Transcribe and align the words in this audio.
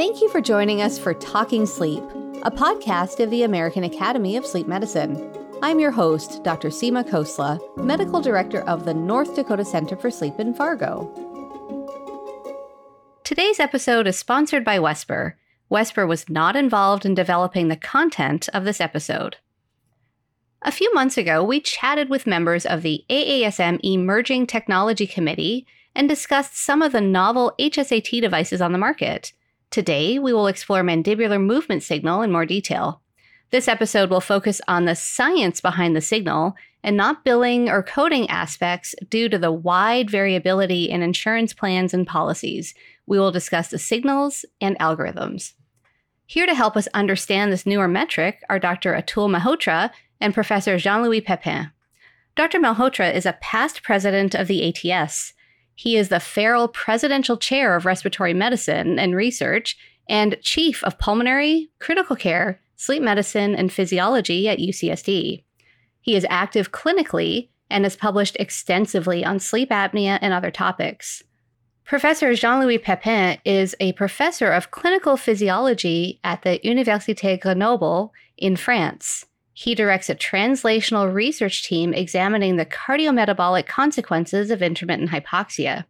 Thank 0.00 0.22
you 0.22 0.30
for 0.30 0.40
joining 0.40 0.80
us 0.80 0.98
for 0.98 1.12
Talking 1.12 1.66
Sleep, 1.66 2.02
a 2.40 2.50
podcast 2.50 3.22
of 3.22 3.28
the 3.28 3.42
American 3.42 3.84
Academy 3.84 4.34
of 4.34 4.46
Sleep 4.46 4.66
Medicine. 4.66 5.30
I'm 5.62 5.78
your 5.78 5.90
host, 5.90 6.42
Dr. 6.42 6.70
Seema 6.70 7.06
Khosla, 7.06 7.60
Medical 7.76 8.22
Director 8.22 8.62
of 8.62 8.86
the 8.86 8.94
North 8.94 9.36
Dakota 9.36 9.62
Center 9.62 9.96
for 9.96 10.10
Sleep 10.10 10.40
in 10.40 10.54
Fargo. 10.54 11.04
Today's 13.24 13.60
episode 13.60 14.06
is 14.06 14.18
sponsored 14.18 14.64
by 14.64 14.78
Wesper. 14.78 15.36
Wesper 15.68 16.06
was 16.06 16.30
not 16.30 16.56
involved 16.56 17.04
in 17.04 17.14
developing 17.14 17.68
the 17.68 17.76
content 17.76 18.48
of 18.54 18.64
this 18.64 18.80
episode. 18.80 19.36
A 20.62 20.72
few 20.72 20.90
months 20.94 21.18
ago, 21.18 21.44
we 21.44 21.60
chatted 21.60 22.08
with 22.08 22.26
members 22.26 22.64
of 22.64 22.80
the 22.80 23.04
AASM 23.10 23.78
Emerging 23.84 24.46
Technology 24.46 25.06
Committee 25.06 25.66
and 25.94 26.08
discussed 26.08 26.56
some 26.56 26.80
of 26.80 26.92
the 26.92 27.02
novel 27.02 27.52
HSAT 27.58 28.22
devices 28.22 28.62
on 28.62 28.72
the 28.72 28.78
market. 28.78 29.34
Today, 29.70 30.18
we 30.18 30.32
will 30.32 30.48
explore 30.48 30.82
mandibular 30.82 31.40
movement 31.40 31.84
signal 31.84 32.22
in 32.22 32.32
more 32.32 32.44
detail. 32.44 33.02
This 33.50 33.68
episode 33.68 34.10
will 34.10 34.20
focus 34.20 34.60
on 34.66 34.84
the 34.84 34.96
science 34.96 35.60
behind 35.60 35.94
the 35.94 36.00
signal 36.00 36.54
and 36.82 36.96
not 36.96 37.24
billing 37.24 37.68
or 37.68 37.82
coding 37.82 38.28
aspects 38.30 38.94
due 39.08 39.28
to 39.28 39.38
the 39.38 39.52
wide 39.52 40.10
variability 40.10 40.88
in 40.88 41.02
insurance 41.02 41.52
plans 41.52 41.94
and 41.94 42.06
policies. 42.06 42.74
We 43.06 43.18
will 43.18 43.32
discuss 43.32 43.68
the 43.68 43.78
signals 43.78 44.44
and 44.60 44.78
algorithms. 44.78 45.52
Here 46.26 46.46
to 46.46 46.54
help 46.54 46.76
us 46.76 46.88
understand 46.94 47.52
this 47.52 47.66
newer 47.66 47.88
metric 47.88 48.42
are 48.48 48.58
Dr. 48.58 48.94
Atul 48.94 49.36
Malhotra 49.36 49.90
and 50.20 50.34
Professor 50.34 50.78
Jean 50.78 51.02
Louis 51.02 51.20
Pepin. 51.20 51.70
Dr. 52.36 52.58
Malhotra 52.58 53.12
is 53.12 53.26
a 53.26 53.38
past 53.40 53.82
president 53.82 54.34
of 54.34 54.46
the 54.46 54.68
ATS. 54.68 55.32
He 55.80 55.96
is 55.96 56.10
the 56.10 56.20
Farrell 56.20 56.68
Presidential 56.68 57.38
Chair 57.38 57.74
of 57.74 57.86
Respiratory 57.86 58.34
Medicine 58.34 58.98
and 58.98 59.16
Research 59.16 59.78
and 60.10 60.36
Chief 60.42 60.84
of 60.84 60.98
Pulmonary, 60.98 61.70
Critical 61.78 62.16
Care, 62.16 62.60
Sleep 62.76 63.02
Medicine, 63.02 63.54
and 63.54 63.72
Physiology 63.72 64.46
at 64.46 64.58
UCSD. 64.58 65.42
He 66.02 66.14
is 66.14 66.26
active 66.28 66.70
clinically 66.70 67.48
and 67.70 67.86
has 67.86 67.96
published 67.96 68.36
extensively 68.38 69.24
on 69.24 69.38
sleep 69.38 69.70
apnea 69.70 70.18
and 70.20 70.34
other 70.34 70.50
topics. 70.50 71.22
Professor 71.86 72.34
Jean 72.34 72.60
Louis 72.60 72.76
Pepin 72.76 73.38
is 73.46 73.74
a 73.80 73.94
professor 73.94 74.52
of 74.52 74.70
clinical 74.70 75.16
physiology 75.16 76.20
at 76.22 76.42
the 76.42 76.60
Université 76.62 77.40
Grenoble 77.40 78.12
in 78.36 78.54
France. 78.54 79.24
He 79.60 79.74
directs 79.74 80.08
a 80.08 80.14
translational 80.14 81.12
research 81.12 81.64
team 81.64 81.92
examining 81.92 82.56
the 82.56 82.64
cardiometabolic 82.64 83.66
consequences 83.66 84.50
of 84.50 84.62
intermittent 84.62 85.10
hypoxia. 85.10 85.84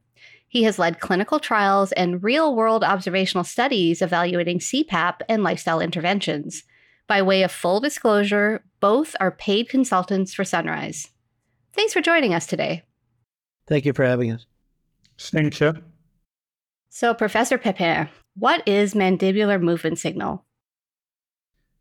He 0.48 0.64
has 0.64 0.80
led 0.80 0.98
clinical 0.98 1.38
trials 1.38 1.92
and 1.92 2.20
real 2.20 2.56
world 2.56 2.82
observational 2.82 3.44
studies 3.44 4.02
evaluating 4.02 4.58
CPAP 4.58 5.20
and 5.28 5.44
lifestyle 5.44 5.80
interventions. 5.80 6.64
By 7.06 7.22
way 7.22 7.44
of 7.44 7.52
full 7.52 7.78
disclosure, 7.78 8.64
both 8.80 9.14
are 9.20 9.30
paid 9.30 9.68
consultants 9.68 10.34
for 10.34 10.42
Sunrise. 10.42 11.06
Thanks 11.72 11.92
for 11.92 12.00
joining 12.00 12.34
us 12.34 12.48
today. 12.48 12.82
Thank 13.68 13.84
you 13.84 13.92
for 13.92 14.04
having 14.04 14.32
us. 14.32 14.46
Thank 15.16 15.60
you. 15.60 15.74
So, 16.88 17.14
Professor 17.14 17.56
Pepin, 17.56 18.08
what 18.34 18.66
is 18.66 18.94
mandibular 18.94 19.62
movement 19.62 20.00
signal? 20.00 20.44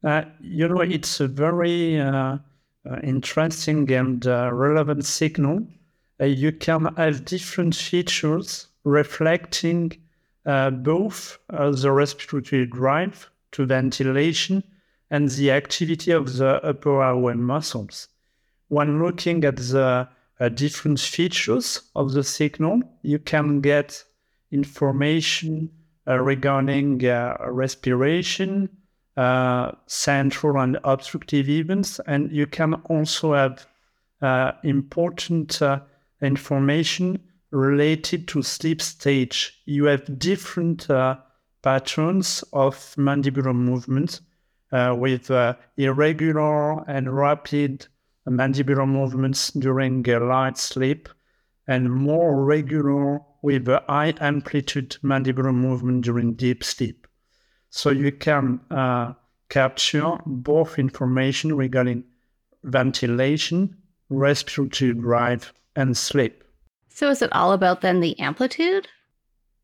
Uh, 0.04 0.24
you 0.40 0.68
know, 0.68 0.82
it's 0.82 1.20
a 1.20 1.28
very 1.28 2.00
uh, 2.00 2.38
uh, 2.90 3.00
interesting 3.04 3.92
and 3.92 4.26
uh, 4.26 4.50
relevant 4.54 5.04
signal. 5.04 5.68
Uh, 6.22 6.26
you 6.26 6.52
can 6.52 6.86
have 6.96 7.26
different 7.26 7.76
features 7.76 8.68
reflecting 8.86 9.92
uh, 10.46 10.70
both 10.70 11.38
the 11.50 11.92
respiratory 11.92 12.66
drive 12.66 13.30
to 13.52 13.66
ventilation 13.66 14.64
and 15.12 15.30
the 15.32 15.52
activity 15.52 16.12
of 16.12 16.38
the 16.38 16.64
upper 16.64 17.04
airway 17.04 17.34
muscles. 17.34 18.08
When 18.70 19.04
looking 19.04 19.44
at 19.44 19.58
the 19.58 20.08
different 20.54 21.00
features 21.00 21.82
of 21.96 22.14
the 22.14 22.24
signal, 22.24 22.82
you 23.02 23.20
can 23.20 23.60
get 23.60 24.04
information 24.52 25.70
regarding 26.06 27.00
respiration, 27.00 28.70
uh, 29.20 29.74
central 29.86 30.58
and 30.62 30.80
obstructive 30.86 31.50
events. 31.50 32.00
And 32.08 32.32
you 32.32 32.48
can 32.48 32.76
also 32.86 33.34
have 33.34 33.68
uh, 34.22 34.54
important 34.64 35.62
uh, 35.62 35.82
information 36.22 37.20
related 37.52 38.30
to 38.30 38.42
sleep 38.42 38.82
stage. 38.82 39.62
You 39.66 39.86
have 39.86 40.20
different 40.20 40.90
uh, 40.90 41.18
patterns 41.62 42.46
of 42.54 42.76
mandibular 42.96 43.54
movement 43.54 44.22
uh, 44.72 44.96
with 44.98 45.30
irregular 45.76 46.90
and 46.90 47.14
rapid 47.14 47.88
mandibular 48.26 48.88
movements 48.88 49.52
during 49.52 50.02
light 50.04 50.58
sleep 50.58 51.10
and 51.68 51.92
more 51.92 52.46
regular 52.46 53.20
with 53.42 53.68
high 53.68 54.14
amplitude 54.22 54.96
mandibular 55.04 55.54
movement 55.54 56.06
during 56.06 56.36
deep 56.36 56.64
sleep. 56.64 57.06
So 57.70 57.90
you 57.90 58.12
can 58.12 58.60
uh, 58.72 59.14
capture 59.50 60.18
both 60.26 60.80
information 60.80 61.56
regarding 61.56 62.04
ventilation, 62.64 63.76
respiratory 64.10 64.94
drive, 64.94 65.54
and 65.76 65.96
sleep. 65.96 66.44
So 66.90 67.10
is 67.10 67.22
it 67.22 67.32
all 67.32 67.54
about 67.54 67.82
then 67.82 68.00
the 68.00 68.20
amplitude? 68.20 68.88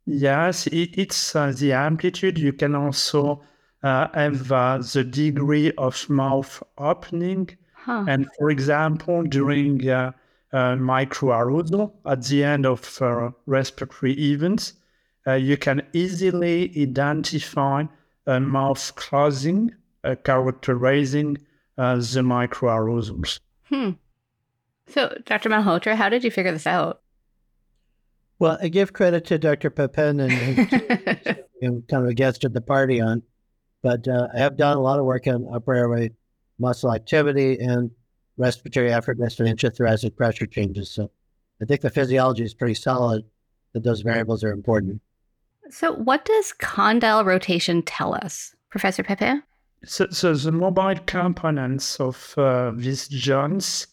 Yes, 0.06 0.68
it, 0.68 0.98
it's 0.98 1.36
uh, 1.36 1.52
the 1.58 1.74
amplitude. 1.74 2.38
You 2.38 2.54
can 2.54 2.76
also 2.76 3.42
uh, 3.84 4.08
have 4.14 4.52
uh, 4.52 4.78
the 4.78 5.04
degree 5.04 5.72
of 5.78 6.10
mouth 6.10 6.62
opening. 6.78 7.50
Huh. 7.74 8.06
And 8.08 8.28
for 8.38 8.50
example, 8.50 9.24
during 9.24 9.88
uh, 9.90 10.12
uh, 10.54 10.76
microarousal 10.76 11.92
at 12.06 12.24
the 12.24 12.44
end 12.44 12.66
of 12.66 13.02
uh, 13.02 13.32
respiratory 13.46 14.14
events, 14.14 14.74
uh, 15.28 15.34
you 15.34 15.58
can 15.58 15.81
easily 15.94 16.72
identify 16.78 17.86
a 18.28 18.40
mouth 18.40 18.96
closing, 18.96 19.74
uh, 20.03 20.16
characterizing 20.24 21.38
uh, 21.78 21.96
the 21.96 22.22
microarousals. 22.22 23.40
Hmm. 23.66 23.91
So, 24.88 25.16
Dr. 25.25 25.50
Malhotra, 25.50 25.96
how 25.96 26.09
did 26.09 26.24
you 26.24 26.31
figure 26.31 26.52
this 26.52 26.68
out? 26.68 27.02
Well, 28.38 28.58
I 28.62 28.68
give 28.68 28.94
credit 28.94 29.25
to 29.25 29.38
Dr. 29.38 29.69
Pepin 29.69 30.19
and, 30.19 30.31
and 31.62 31.88
kind 31.88 32.03
of 32.03 32.09
a 32.09 32.13
guest 32.13 32.44
at 32.44 32.53
the 32.53 32.62
party 32.62 33.02
on, 33.02 33.24
but 33.81 34.07
uh, 34.07 34.28
I 34.34 34.40
have 34.40 34.57
done 34.57 34.78
a 34.78 34.81
lot 34.81 35.00
of 35.00 35.06
work 35.06 35.25
on 35.28 35.47
upper 35.53 35.74
airway 35.74 36.12
muscle 36.59 36.94
activity 36.94 37.57
and 37.59 37.92
respiratory 38.38 38.90
effortness 38.90 39.40
and 39.40 39.47
intrathoracic 39.47 40.16
pressure 40.16 40.46
changes. 40.46 40.92
So 40.92 41.12
I 41.62 41.66
think 41.66 41.81
the 41.81 41.90
physiology 41.90 42.44
is 42.44 42.53
pretty 42.53 42.74
solid 42.74 43.24
that 43.74 43.84
those 43.84 44.02
variables 44.02 44.44
are 44.44 44.52
important. 44.52 45.02
So, 45.70 45.94
what 45.94 46.26
does 46.26 46.53
condyle 46.53 47.26
rotation 47.26 47.81
tell 47.81 48.14
us, 48.14 48.56
Professor 48.70 49.03
Pepin? 49.03 49.44
So, 49.84 50.08
so 50.09 50.34
the 50.34 50.52
mobile 50.52 50.96
components 51.06 52.00
of 52.00 52.34
uh, 52.38 52.72
these 52.76 53.08
joints 53.08 53.88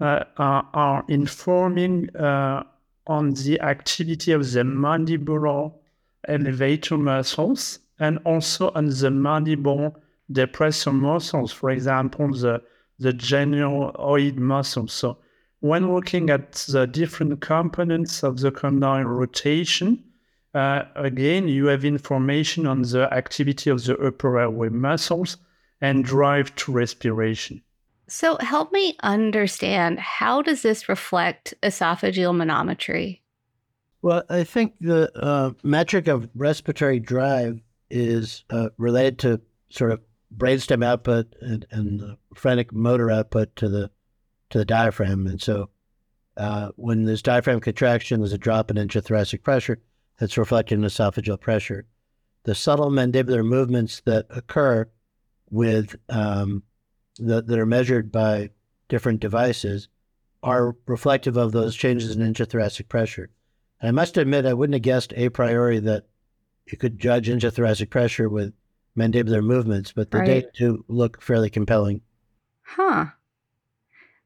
uh, 0.00 0.24
are, 0.36 0.68
are, 0.74 1.04
informing 1.08 2.14
uh, 2.16 2.62
on 3.06 3.34
the 3.34 3.60
activity 3.60 4.32
of 4.32 4.50
the 4.52 4.60
mandibular 4.60 5.72
elevator 6.26 6.98
muscles 6.98 7.80
and 7.98 8.18
also 8.24 8.70
on 8.74 8.88
the 8.88 9.10
mandible 9.10 9.96
depressor 10.32 10.92
muscles, 10.92 11.52
for 11.52 11.70
example, 11.70 12.28
the, 12.32 12.62
the 12.98 13.12
glenoid 13.12 14.36
muscle. 14.36 14.86
So 14.88 15.18
when 15.60 15.92
looking 15.92 16.30
at 16.30 16.52
the 16.68 16.86
different 16.86 17.40
components 17.40 18.22
of 18.22 18.38
the 18.40 18.50
condyle 18.50 19.04
rotation, 19.04 20.04
uh, 20.54 20.84
again, 20.94 21.48
you 21.48 21.66
have 21.66 21.84
information 21.84 22.66
on 22.66 22.82
the 22.82 23.08
activity 23.12 23.70
of 23.70 23.84
the 23.84 23.96
upper 23.98 24.38
airway 24.38 24.68
muscles 24.68 25.36
and 25.80 26.04
drive 26.04 26.54
to 26.56 26.72
respiration. 26.72 27.62
So 28.08 28.38
help 28.40 28.72
me 28.72 28.96
understand 29.02 30.00
how 30.00 30.40
does 30.40 30.62
this 30.62 30.88
reflect 30.88 31.52
esophageal 31.62 32.34
manometry? 32.34 33.20
Well, 34.00 34.22
I 34.30 34.44
think 34.44 34.74
the 34.80 35.10
uh, 35.20 35.52
metric 35.62 36.08
of 36.08 36.30
respiratory 36.34 37.00
drive 37.00 37.60
is 37.90 38.44
uh, 38.48 38.70
related 38.78 39.18
to 39.20 39.40
sort 39.68 39.92
of 39.92 40.00
brainstem 40.34 40.84
output 40.84 41.34
and, 41.40 41.66
and 41.70 42.00
the 42.00 42.16
phrenic 42.34 42.72
motor 42.72 43.10
output 43.10 43.54
to 43.56 43.68
the 43.68 43.90
to 44.50 44.58
the 44.58 44.64
diaphragm. 44.64 45.26
And 45.26 45.42
so, 45.42 45.68
uh, 46.38 46.70
when 46.76 47.04
there's 47.04 47.20
diaphragm 47.20 47.60
contraction, 47.60 48.20
there's 48.20 48.32
a 48.32 48.38
drop 48.38 48.70
in 48.70 48.76
intrathoracic 48.78 49.42
pressure 49.42 49.78
that's 50.18 50.38
reflected 50.38 50.78
in 50.78 50.84
esophageal 50.84 51.40
pressure. 51.40 51.86
The 52.44 52.54
subtle 52.54 52.90
mandibular 52.90 53.44
movements 53.44 54.00
that 54.04 54.26
occur 54.30 54.88
with 55.50 55.96
um, 56.08 56.62
the, 57.18 57.42
that 57.42 57.58
are 57.58 57.66
measured 57.66 58.12
by 58.12 58.50
different 58.88 59.20
devices 59.20 59.88
are 60.42 60.76
reflective 60.86 61.36
of 61.36 61.52
those 61.52 61.74
changes 61.74 62.14
in 62.14 62.32
intrathoracic 62.32 62.88
pressure. 62.88 63.30
And 63.80 63.88
I 63.88 63.92
must 63.92 64.16
admit, 64.16 64.46
I 64.46 64.54
wouldn't 64.54 64.74
have 64.74 64.82
guessed 64.82 65.12
a 65.16 65.28
priori 65.28 65.78
that 65.80 66.06
you 66.66 66.78
could 66.78 66.98
judge 66.98 67.28
intrathoracic 67.28 67.90
pressure 67.90 68.28
with 68.28 68.52
mandibular 68.96 69.42
movements, 69.42 69.92
but 69.92 70.10
the 70.10 70.18
Right. 70.18 70.26
data 70.26 70.50
do 70.54 70.84
look 70.88 71.22
fairly 71.22 71.50
compelling. 71.50 72.02
Huh. 72.62 73.06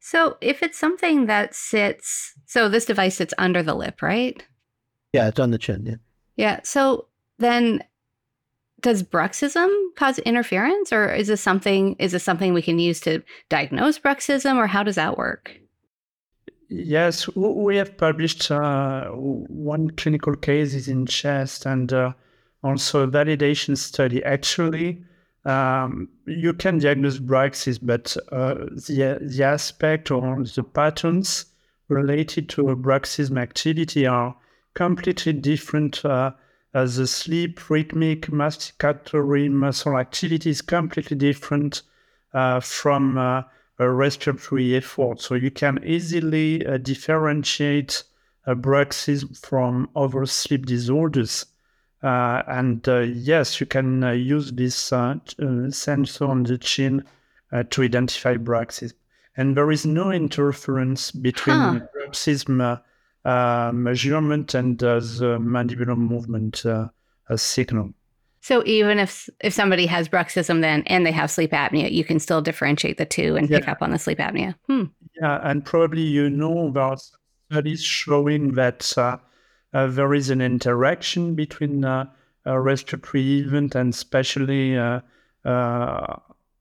So 0.01 0.37
if 0.41 0.63
it's 0.63 0.79
something 0.79 1.27
that 1.27 1.55
sits, 1.55 2.35
so 2.47 2.69
this 2.69 2.85
device 2.85 3.17
sits 3.17 3.35
under 3.39 3.63
the 3.63 3.75
lip, 3.75 4.03
right? 4.03 4.45
Yeah, 5.13 5.29
it's 5.29 5.41
on 5.41 5.51
the 5.51 5.59
chin. 5.59 5.87
Yeah. 5.87 5.97
Yeah. 6.37 6.61
So 6.65 7.07
then 7.39 7.83
does 8.81 9.03
bruxism 9.03 9.71
cause 9.97 10.19
interference 10.21 10.93
or 10.93 11.13
is 11.15 11.29
this 11.29 11.41
something 11.41 11.95
is 11.99 12.13
this 12.13 12.25
something 12.25 12.53
we 12.53 12.63
can 12.63 12.79
use 12.79 13.01
to 13.01 13.23
diagnose 13.49 13.99
bruxism 13.99 14.57
or 14.57 14.67
how 14.67 14.83
does 14.83 14.97
that 14.97 15.17
work? 15.17 15.59
Yes, 16.69 17.29
we 17.37 17.77
have 17.77 17.97
published 17.99 18.51
uh, 18.51 19.11
one 19.11 19.91
clinical 19.91 20.35
case 20.35 20.73
is 20.73 20.89
in 20.89 21.05
chest 21.05 21.67
and 21.67 21.93
uh, 21.93 22.13
also 22.65 23.03
a 23.03 23.09
validation 23.09 23.77
study. 23.77 24.25
Actually, 24.25 25.05
um, 25.45 26.09
you 26.27 26.55
can 26.55 26.79
diagnose 26.79 27.19
bruxism, 27.19 27.81
but 27.83 28.17
uh, 28.33 28.55
the, 28.55 29.19
the 29.21 29.45
aspect 29.45 30.11
or 30.11 30.43
the 30.45 30.63
patterns 30.63 31.45
related 31.89 32.49
to 32.49 32.63
bruxism 32.63 33.39
activity 33.39 34.07
are 34.07 34.35
completely 34.75 35.33
different. 35.33 36.05
Uh, 36.05 36.33
as 36.75 36.97
the 36.97 37.07
sleep, 37.07 37.69
rhythmic, 37.69 38.29
masticatory 38.29 39.51
muscle 39.51 39.99
activity 39.99 40.51
is 40.51 40.63
completely 40.63 41.17
different 41.17 41.83
uh, 42.33 42.61
from 42.61 43.19
uh, 43.19 43.43
a 43.79 43.91
respiratory 43.91 44.75
effort. 44.77 45.21
So 45.21 45.35
you 45.35 45.51
can 45.51 45.83
easily 45.85 46.65
uh, 46.67 46.79
differentiate 46.79 48.05
uh, 48.47 48.55
bruxism 48.55 49.39
from 49.39 49.91
other 49.95 50.25
sleep 50.27 50.65
disorders. 50.67 51.47
Uh, 52.03 52.43
and 52.49 52.89
uh, 52.89 53.01
yes, 53.01 53.61
you 53.61 53.67
can 53.67 54.03
uh, 54.03 54.13
use 54.13 54.51
this 54.53 54.93
uh, 54.93 55.17
uh, 55.41 55.71
sensor 55.71 56.25
on 56.25 56.43
the 56.45 56.59
chin 56.59 57.05
uh, 57.53 57.63
to 57.71 57.83
identify 57.83 58.37
bruxism. 58.37 58.95
And 59.37 59.57
there 59.57 59.71
is 59.71 59.87
no 59.87 60.11
interference 60.11 61.11
between 61.11 61.59
Huh. 61.59 61.81
bruxism 61.95 62.83
uh, 63.25 63.29
uh, 63.29 63.73
measurement 63.73 64.55
and 64.55 64.83
uh, 64.83 65.01
the 65.01 65.39
mandibular 65.41 65.97
movement 65.97 66.65
uh, 66.67 66.89
uh, 67.29 67.37
signal. 67.37 67.91
So 68.41 68.63
even 68.67 68.99
if 68.99 69.29
if 69.41 69.55
somebody 69.55 69.87
has 69.87 70.09
bruxism 70.09 70.63
then 70.63 70.83
and 70.87 71.07
they 71.07 71.13
have 71.13 71.31
sleep 71.31 71.53
apnea, 71.53 71.93
you 71.93 72.05
can 72.05 72.19
still 72.19 72.43
differentiate 72.43 72.99
the 72.99 73.07
two 73.07 73.37
and 73.37 73.49
pick 73.49 73.69
up 73.69 73.83
on 73.83 73.93
the 73.93 73.99
sleep 73.99 74.19
apnea. 74.19 74.57
Hmm. 74.67 74.85
Yeah, 75.21 75.39
and 75.45 75.65
probably 75.65 76.03
you 76.03 76.29
know 76.29 76.67
about 76.67 77.01
studies 77.51 77.83
showing 77.85 78.55
that 78.55 78.93
uh, 78.99 79.19
uh, 79.73 79.87
there 79.87 80.13
is 80.13 80.31
an 80.31 80.41
interaction 80.41 81.37
between 81.37 81.85
uh, 81.85 82.07
respiratory 82.45 83.39
event 83.39 83.77
and 83.77 83.95
especially 83.95 84.77
uh, 84.77 85.01
uh, 85.45 86.17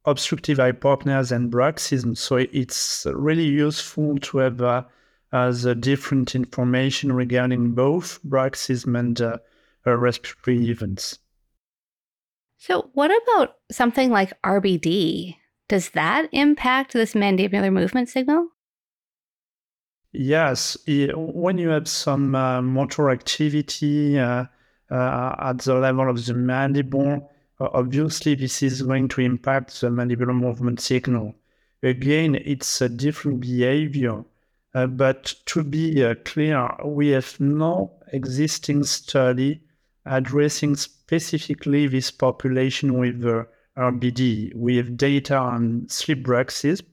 obstructive 0.06 0.60
hypopneas 0.60 1.32
and 1.32 1.52
bruxism. 1.52 2.16
So 2.16 2.36
it's 2.36 3.08
really 3.12 3.46
useful 3.46 4.20
to 4.20 4.38
have 4.38 4.86
uh, 5.32 5.52
different 5.76 6.36
information 6.36 7.12
regarding 7.12 7.72
both 7.72 8.20
bruxism 8.24 8.98
and 9.00 9.22
uh, 9.22 9.38
respiratory 9.86 10.70
events. 10.70 11.20
So 12.58 12.90
what 12.94 13.12
about 13.24 13.56
something 13.72 14.12
like 14.12 14.40
RBD? 14.44 15.36
Does 15.68 15.90
that 15.92 16.28
impact 16.32 16.94
this 16.94 17.14
mandibular 17.14 17.72
movement 17.72 18.10
signal? 18.10 18.50
Yes, 20.12 20.78
when 20.86 21.58
you 21.58 21.70
have 21.70 21.88
some 21.88 22.36
uh, 22.36 22.62
motor 22.62 23.10
activity 23.10 24.20
uh, 24.20 24.46
uh, 24.92 25.36
at 25.40 25.60
the 25.60 25.76
level 25.76 26.10
of 26.10 26.26
the 26.26 26.34
mandible, 26.34 27.32
obviously 27.60 28.36
this 28.36 28.62
is 28.62 28.82
going 28.82 29.08
to 29.08 29.22
impact 29.22 29.80
the 29.80 29.88
mandibular 29.88 30.36
movement 30.36 30.82
signal. 30.82 31.34
Again, 31.82 32.36
it's 32.36 32.82
a 32.82 32.90
different 32.90 33.40
behavior, 33.40 34.26
uh, 34.74 34.88
but 34.88 35.34
to 35.46 35.64
be 35.64 36.04
uh, 36.04 36.16
clear, 36.26 36.70
we 36.86 37.10
have 37.10 37.40
no 37.40 37.92
existing 38.14 38.84
study 38.84 39.62
addressing 40.06 40.76
specifically 40.76 41.88
this 41.88 42.10
population 42.10 42.98
with 42.98 43.26
uh, 43.26 43.44
RBD. 43.78 44.56
We 44.56 44.78
have 44.78 44.98
data 44.98 45.38
on 45.38 45.88
sleep 45.90 46.26
bruxism. 46.26 46.84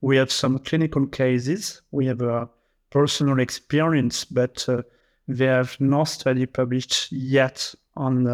We 0.00 0.16
have 0.16 0.32
some 0.32 0.58
clinical 0.58 1.06
cases. 1.06 1.82
We 1.90 2.06
have 2.06 2.22
a 2.22 2.48
personal 2.90 3.40
experience, 3.40 4.24
but 4.24 4.66
uh, 4.68 4.82
they 5.28 5.46
have 5.46 5.76
no 5.80 6.04
study 6.04 6.46
published 6.46 7.10
yet 7.12 7.74
on 7.96 8.24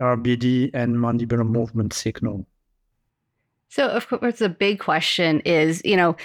RBD 0.00 0.70
and 0.74 0.96
mandibular 0.96 1.46
movement 1.48 1.92
signal. 1.92 2.46
So, 3.68 3.88
of 3.88 4.06
course, 4.08 4.38
the 4.38 4.50
big 4.50 4.80
question 4.80 5.40
is 5.40 5.80
you 5.84 5.96
know, 5.96 6.16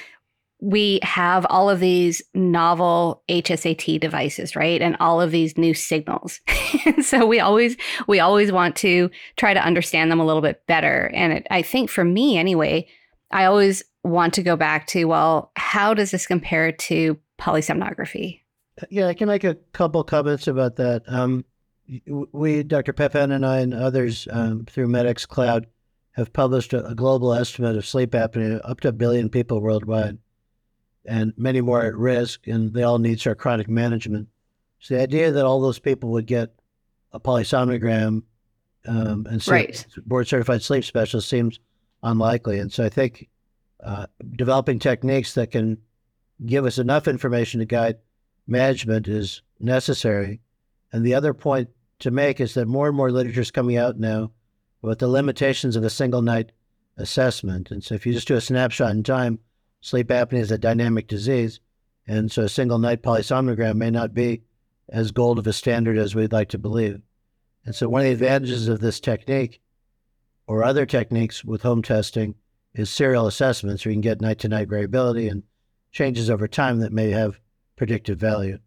we 0.60 1.00
have 1.04 1.46
all 1.50 1.70
of 1.70 1.80
these 1.80 2.22
novel 2.34 3.24
HSAT 3.30 4.00
devices, 4.00 4.56
right? 4.56 4.82
And 4.82 4.98
all 5.00 5.22
of 5.22 5.32
these 5.32 5.58
new 5.58 5.74
signals. 5.74 6.40
so 7.02 7.26
we 7.26 7.40
always 7.40 7.78
we 8.08 8.20
always 8.20 8.52
want 8.52 8.76
to 8.78 9.12
try 9.36 9.54
to 9.54 9.64
understand 9.64 10.12
them 10.12 10.20
a 10.20 10.26
little 10.26 10.42
bit 10.42 10.66
better. 10.68 11.12
And 11.14 11.34
it, 11.34 11.48
I 11.52 11.62
think 11.62 11.90
for 11.90 12.04
me 12.04 12.38
anyway, 12.38 12.88
I 13.32 13.46
always 13.46 13.84
want 14.04 14.34
to 14.36 14.44
go 14.44 14.56
back 14.56 14.88
to 14.88 15.06
well, 15.06 15.52
how 15.56 15.94
does 15.94 16.12
this 16.12 16.26
compare 16.26 16.72
to 16.72 17.18
polysomnography? 17.40 18.42
Yeah, 18.90 19.08
I 19.08 19.14
can 19.14 19.28
make 19.28 19.44
a 19.44 19.56
couple 19.74 20.04
comments 20.04 20.48
about 20.48 20.76
that. 20.78 21.04
Um, 21.08 21.46
we, 22.32 22.64
Dr. 22.64 22.94
Pepin 22.94 23.32
and 23.32 23.46
I 23.46 23.60
and 23.60 23.74
others 23.74 24.28
um, 24.32 24.66
through 24.66 24.88
medXcloud 24.88 25.66
have 26.12 26.34
published 26.34 26.74
a, 26.74 26.86
a 26.86 26.96
global 26.96 27.34
estimate 27.34 27.78
of 27.78 27.86
sleep 27.86 28.12
apnea, 28.12 28.60
up 28.64 28.82
to 28.82 28.90
a 28.90 28.92
billion 28.92 29.30
people 29.30 29.62
worldwide, 29.62 30.18
and 31.08 31.34
many 31.38 31.62
more 31.62 31.84
at 31.84 31.96
risk, 31.96 32.48
and 32.48 32.74
they 32.74 32.84
all 32.84 33.00
need 33.00 33.20
sort 33.20 33.38
of 33.38 33.42
chronic 33.42 33.70
management. 33.70 34.28
So 34.80 34.96
the 34.96 35.02
idea 35.02 35.32
that 35.32 35.46
all 35.46 35.62
those 35.62 35.80
people 35.80 36.10
would 36.12 36.28
get 36.28 36.54
a 37.14 37.20
polysomnogram 37.20 38.24
um, 38.86 39.26
and 39.30 39.46
Right. 39.48 39.86
board 40.06 40.28
certified 40.28 40.62
sleep 40.62 40.84
specialist 40.84 41.30
seems 41.30 41.60
unlikely. 42.04 42.60
And 42.60 42.72
so 42.72 42.86
I 42.86 42.90
think 42.90 43.28
uh, 43.84 44.08
developing 44.36 44.80
techniques 44.80 45.34
that 45.34 45.52
can 45.52 45.78
give 46.46 46.66
us 46.66 46.78
enough 46.78 47.08
information 47.08 47.60
to 47.60 47.66
guide 47.66 47.98
management 48.46 49.08
is 49.08 49.42
necessary. 49.60 50.42
And 50.92 51.06
the 51.06 51.16
other 51.16 51.34
point 51.34 51.70
to 52.00 52.12
make 52.12 52.40
is 52.40 52.54
that 52.54 52.68
more 52.68 52.88
and 52.88 52.96
more 52.96 53.12
literature 53.12 53.42
is 53.42 53.52
coming 53.52 53.78
out 53.78 54.00
now 54.00 54.32
about 54.84 55.00
the 55.00 55.08
limitations 55.08 55.76
of 55.76 55.84
a 55.84 55.90
single 55.90 56.22
night 56.22 56.52
assessment. 56.98 57.72
And 57.72 57.84
so 57.84 57.96
if 57.96 58.06
you 58.06 58.14
just 58.14 58.28
do 58.28 58.36
a 58.36 58.42
snapshot 58.42 58.92
in 58.92 59.04
time, 59.04 59.40
sleep 59.82 60.08
apnea 60.08 60.40
is 60.40 60.52
a 60.52 60.58
dynamic 60.58 61.08
disease. 61.08 61.60
And 62.08 62.32
so 62.32 62.44
a 62.44 62.50
single 62.50 62.78
night 62.78 63.04
polysomnogram 63.04 63.76
may 63.76 63.92
not 63.92 64.14
be 64.14 64.44
as 64.90 65.12
gold 65.12 65.40
of 65.40 65.48
a 65.48 65.54
standard 65.54 65.98
as 65.98 66.16
we'd 66.16 66.32
like 66.32 66.50
to 66.50 66.58
believe. 66.58 67.02
And 67.66 67.76
so 67.76 67.90
one 67.90 68.02
of 68.02 68.06
the 68.06 68.14
advantages 68.14 68.70
of 68.70 68.80
this 68.80 69.00
technique 69.00 69.62
or 70.48 70.64
other 70.64 70.86
techniques 70.86 71.44
with 71.44 71.64
home 71.64 71.82
testing 71.82 72.36
is 72.74 72.90
serial 72.90 73.28
assessments 73.28 73.84
where 73.84 73.92
you 73.92 73.96
can 73.96 74.02
get 74.02 74.22
night 74.22 74.40
to 74.40 74.48
night 74.48 74.70
variability 74.70 75.28
and 75.28 75.44
changes 75.92 76.30
over 76.30 76.48
time 76.48 76.80
that 76.80 76.94
may 76.94 77.10
have 77.10 77.40
predictive 77.76 78.20
value. 78.20 78.60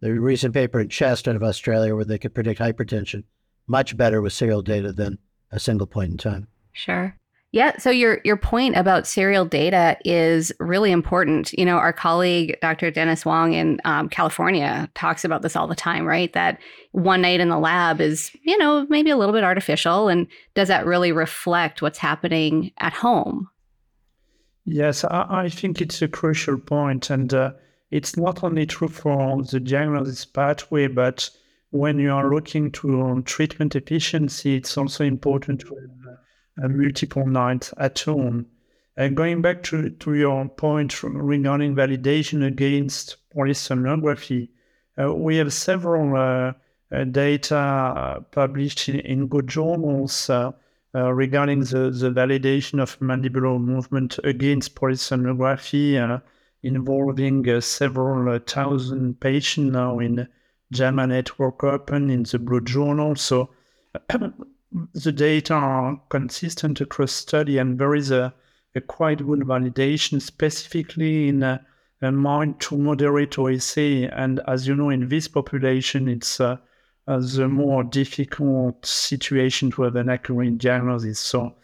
The 0.00 0.18
recent 0.18 0.54
paper 0.54 0.80
in 0.80 0.88
Chest 0.88 1.28
out 1.28 1.36
of 1.36 1.42
Australia 1.42 1.94
where 1.94 2.04
they 2.04 2.18
could 2.18 2.34
predict 2.34 2.60
hypertension 2.60 3.24
much 3.66 3.96
better 3.96 4.20
with 4.20 4.32
serial 4.32 4.62
data 4.62 4.92
than 4.92 5.18
a 5.52 5.60
single 5.60 5.86
point 5.86 6.10
in 6.10 6.16
time. 6.16 6.48
Sure. 6.72 7.16
Yeah. 7.52 7.76
So 7.78 7.90
your 7.90 8.20
your 8.24 8.36
point 8.36 8.76
about 8.76 9.08
serial 9.08 9.44
data 9.44 9.96
is 10.04 10.52
really 10.60 10.92
important. 10.92 11.52
You 11.54 11.64
know, 11.64 11.78
our 11.78 11.92
colleague 11.92 12.56
Dr. 12.62 12.92
Dennis 12.92 13.22
Hwang 13.22 13.54
in 13.54 13.80
um, 13.84 14.08
California 14.08 14.88
talks 14.94 15.24
about 15.24 15.42
this 15.42 15.56
all 15.56 15.66
the 15.66 15.74
time, 15.74 16.06
right? 16.06 16.32
That 16.32 16.60
one 16.92 17.22
night 17.22 17.40
in 17.40 17.48
the 17.48 17.58
lab 17.58 18.00
is, 18.00 18.30
you 18.42 18.56
know, 18.58 18.86
maybe 18.88 19.10
a 19.10 19.16
little 19.16 19.32
bit 19.32 19.42
artificial, 19.42 20.08
and 20.08 20.28
does 20.54 20.68
that 20.68 20.86
really 20.86 21.10
reflect 21.10 21.82
what's 21.82 21.98
happening 21.98 22.70
at 22.78 22.92
home? 22.92 23.48
Yes, 24.64 25.02
I, 25.02 25.26
I 25.28 25.48
think 25.48 25.80
it's 25.80 26.00
a 26.02 26.08
crucial 26.08 26.56
point, 26.56 27.10
and 27.10 27.34
uh, 27.34 27.52
it's 27.90 28.16
not 28.16 28.44
only 28.44 28.66
true 28.66 28.88
for 28.88 29.42
the 29.42 29.58
diagnosis 29.58 30.24
pathway, 30.24 30.86
but 30.86 31.28
when 31.70 31.98
you 31.98 32.12
are 32.12 32.32
looking 32.32 32.70
to 32.72 33.22
treatment 33.24 33.74
efficiency, 33.74 34.56
it's 34.56 34.76
also 34.76 35.04
important 35.04 35.60
to 35.60 35.76
multiple 36.56 37.26
nights 37.26 37.72
at 37.78 37.98
home. 38.00 38.46
And 38.96 39.16
going 39.16 39.40
back 39.40 39.62
to, 39.64 39.90
to 39.90 40.14
your 40.14 40.48
point 40.48 41.02
regarding 41.02 41.74
validation 41.74 42.46
against 42.46 43.16
polysomnography, 43.34 44.48
uh, 45.00 45.14
we 45.14 45.36
have 45.36 45.52
several 45.52 46.16
uh, 46.16 46.52
uh, 46.92 47.04
data 47.04 47.56
uh, 47.56 48.20
published 48.32 48.88
in, 48.88 49.00
in 49.00 49.28
good 49.28 49.46
journals 49.46 50.28
uh, 50.28 50.50
uh, 50.94 51.12
regarding 51.12 51.60
the, 51.60 51.90
the 51.90 52.10
validation 52.10 52.82
of 52.82 52.98
mandibular 52.98 53.60
movement 53.60 54.18
against 54.24 54.74
polysomnography 54.74 56.20
involving 56.62 57.60
several 57.60 58.38
thousand 58.40 59.18
patients 59.20 59.72
now 59.72 59.98
in 59.98 60.28
JAMA 60.72 61.06
Network 61.06 61.64
Open 61.64 62.10
in 62.10 62.24
the 62.24 62.38
Blue 62.38 62.60
Journal. 62.60 63.14
So 63.16 63.50
the 64.94 65.12
data 65.12 65.54
are 65.54 66.00
consistent 66.08 66.80
across 66.80 67.12
study, 67.12 67.58
and 67.58 67.78
there 67.78 67.94
is 67.94 68.10
a, 68.10 68.32
a 68.74 68.80
quite 68.80 69.18
good 69.26 69.40
validation, 69.40 70.22
specifically 70.22 71.28
in 71.28 71.42
a, 71.42 71.64
a 72.02 72.12
mild 72.12 72.60
to 72.60 72.76
moderate 72.76 73.38
OSA. 73.38 74.10
And 74.14 74.40
as 74.46 74.68
you 74.68 74.74
know, 74.76 74.90
in 74.90 75.08
this 75.08 75.26
population, 75.28 76.08
it's 76.08 76.40
uh, 76.40 76.56
uh, 77.08 77.18
the 77.18 77.48
more 77.48 77.82
difficult 77.82 78.86
situation 78.86 79.70
to 79.72 79.82
have 79.82 79.96
an 79.96 80.08
accurate 80.08 80.58
diagnosis. 80.58 81.18
So, 81.18 81.56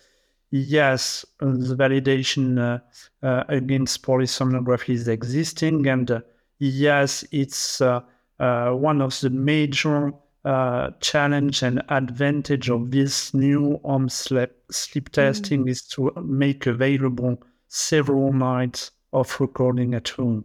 yes, 0.50 1.24
the 1.38 1.76
validation 1.78 2.58
uh, 2.58 2.78
uh, 3.24 3.44
against 3.48 4.02
polysomnography 4.02 4.94
is 4.94 5.06
existing, 5.06 5.86
and 5.86 6.10
uh, 6.10 6.20
yes, 6.58 7.24
it's 7.30 7.80
uh, 7.80 8.00
one 8.38 9.00
of 9.00 9.18
the 9.20 9.30
major 9.30 10.12
uh, 10.46 10.90
challenge 11.00 11.62
and 11.62 11.82
advantage 11.88 12.70
of 12.70 12.92
this 12.92 13.34
new 13.34 13.80
home 13.84 14.08
sleep, 14.08 14.52
sleep 14.70 15.10
testing 15.10 15.62
mm-hmm. 15.62 15.68
is 15.70 15.82
to 15.82 16.12
make 16.24 16.66
available 16.66 17.42
several 17.66 18.32
nights 18.32 18.92
of 19.12 19.40
recording 19.40 19.92
at 19.92 20.08
home. 20.08 20.44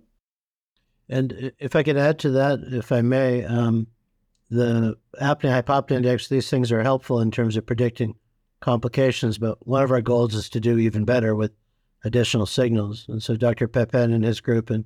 And 1.07 1.51
if 1.59 1.75
I 1.75 1.83
could 1.83 1.97
add 1.97 2.17
to 2.19 2.31
that, 2.31 2.59
if 2.71 2.91
I 2.91 3.01
may, 3.01 3.45
um, 3.45 3.85
the 4.49 4.97
apnea 5.21 5.61
hypopnea 5.61 5.97
index, 5.97 6.27
these 6.27 6.49
things 6.49 6.71
are 6.71 6.81
helpful 6.81 7.19
in 7.19 7.29
terms 7.29 7.55
of 7.55 7.67
predicting 7.67 8.15
complications, 8.59 9.37
but 9.37 9.65
one 9.67 9.83
of 9.83 9.91
our 9.91 10.01
goals 10.01 10.33
is 10.33 10.49
to 10.49 10.59
do 10.59 10.79
even 10.79 11.05
better 11.05 11.35
with 11.35 11.51
additional 12.03 12.47
signals. 12.47 13.05
And 13.07 13.21
so 13.21 13.35
Dr. 13.35 13.67
Pepin 13.67 14.13
and 14.13 14.23
his 14.23 14.41
group, 14.41 14.71
and 14.71 14.85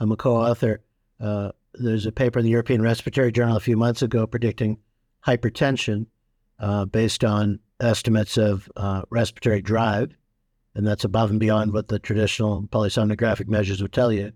I'm 0.00 0.10
a 0.10 0.16
co 0.16 0.36
author, 0.36 0.80
uh, 1.20 1.52
there's 1.78 2.06
a 2.06 2.12
paper 2.12 2.38
in 2.38 2.44
the 2.44 2.50
European 2.50 2.82
Respiratory 2.82 3.32
Journal 3.32 3.56
a 3.56 3.60
few 3.60 3.76
months 3.76 4.02
ago 4.02 4.26
predicting 4.26 4.78
hypertension 5.26 6.06
uh, 6.58 6.84
based 6.84 7.24
on 7.24 7.60
estimates 7.80 8.36
of 8.38 8.70
uh, 8.76 9.02
respiratory 9.10 9.60
drive, 9.60 10.16
and 10.74 10.86
that's 10.86 11.04
above 11.04 11.30
and 11.30 11.40
beyond 11.40 11.72
what 11.72 11.88
the 11.88 11.98
traditional 11.98 12.62
polysomnographic 12.62 13.48
measures 13.48 13.82
would 13.82 13.92
tell 13.92 14.12
you. 14.12 14.32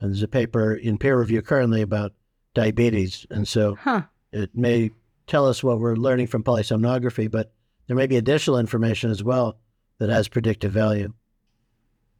And 0.00 0.10
there's 0.10 0.22
a 0.22 0.28
paper 0.28 0.74
in 0.74 0.98
peer 0.98 1.18
review 1.18 1.40
currently 1.42 1.82
about 1.82 2.12
diabetes, 2.54 3.26
and 3.30 3.48
so 3.48 3.76
huh. 3.76 4.02
it 4.32 4.54
may 4.54 4.90
tell 5.26 5.46
us 5.46 5.62
what 5.62 5.80
we're 5.80 5.96
learning 5.96 6.26
from 6.26 6.44
polysomnography, 6.44 7.30
but 7.30 7.52
there 7.86 7.96
may 7.96 8.06
be 8.06 8.16
additional 8.16 8.58
information 8.58 9.10
as 9.10 9.22
well 9.22 9.58
that 9.98 10.10
has 10.10 10.28
predictive 10.28 10.72
value. 10.72 11.12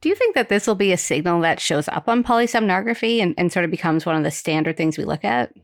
Do 0.05 0.11
you 0.11 0.15
think 0.15 0.35
that 0.35 0.51
this 0.51 0.67
will 0.67 0.75
be 0.75 0.93
a 0.93 0.99
signal 0.99 1.41
that 1.41 1.61
shows 1.61 1.89
up 1.89 2.11
on 2.11 2.23
polysomnography 2.23 3.23
and, 3.23 3.35
and 3.39 3.51
sort 3.51 3.65
of 3.65 3.71
becomes 3.71 4.05
one 4.05 4.15
of 4.15 4.23
the 4.23 4.31
standard 4.31 4.77
things 4.77 4.99
we 4.99 5.07
look 5.07 5.25
at? 5.25 5.55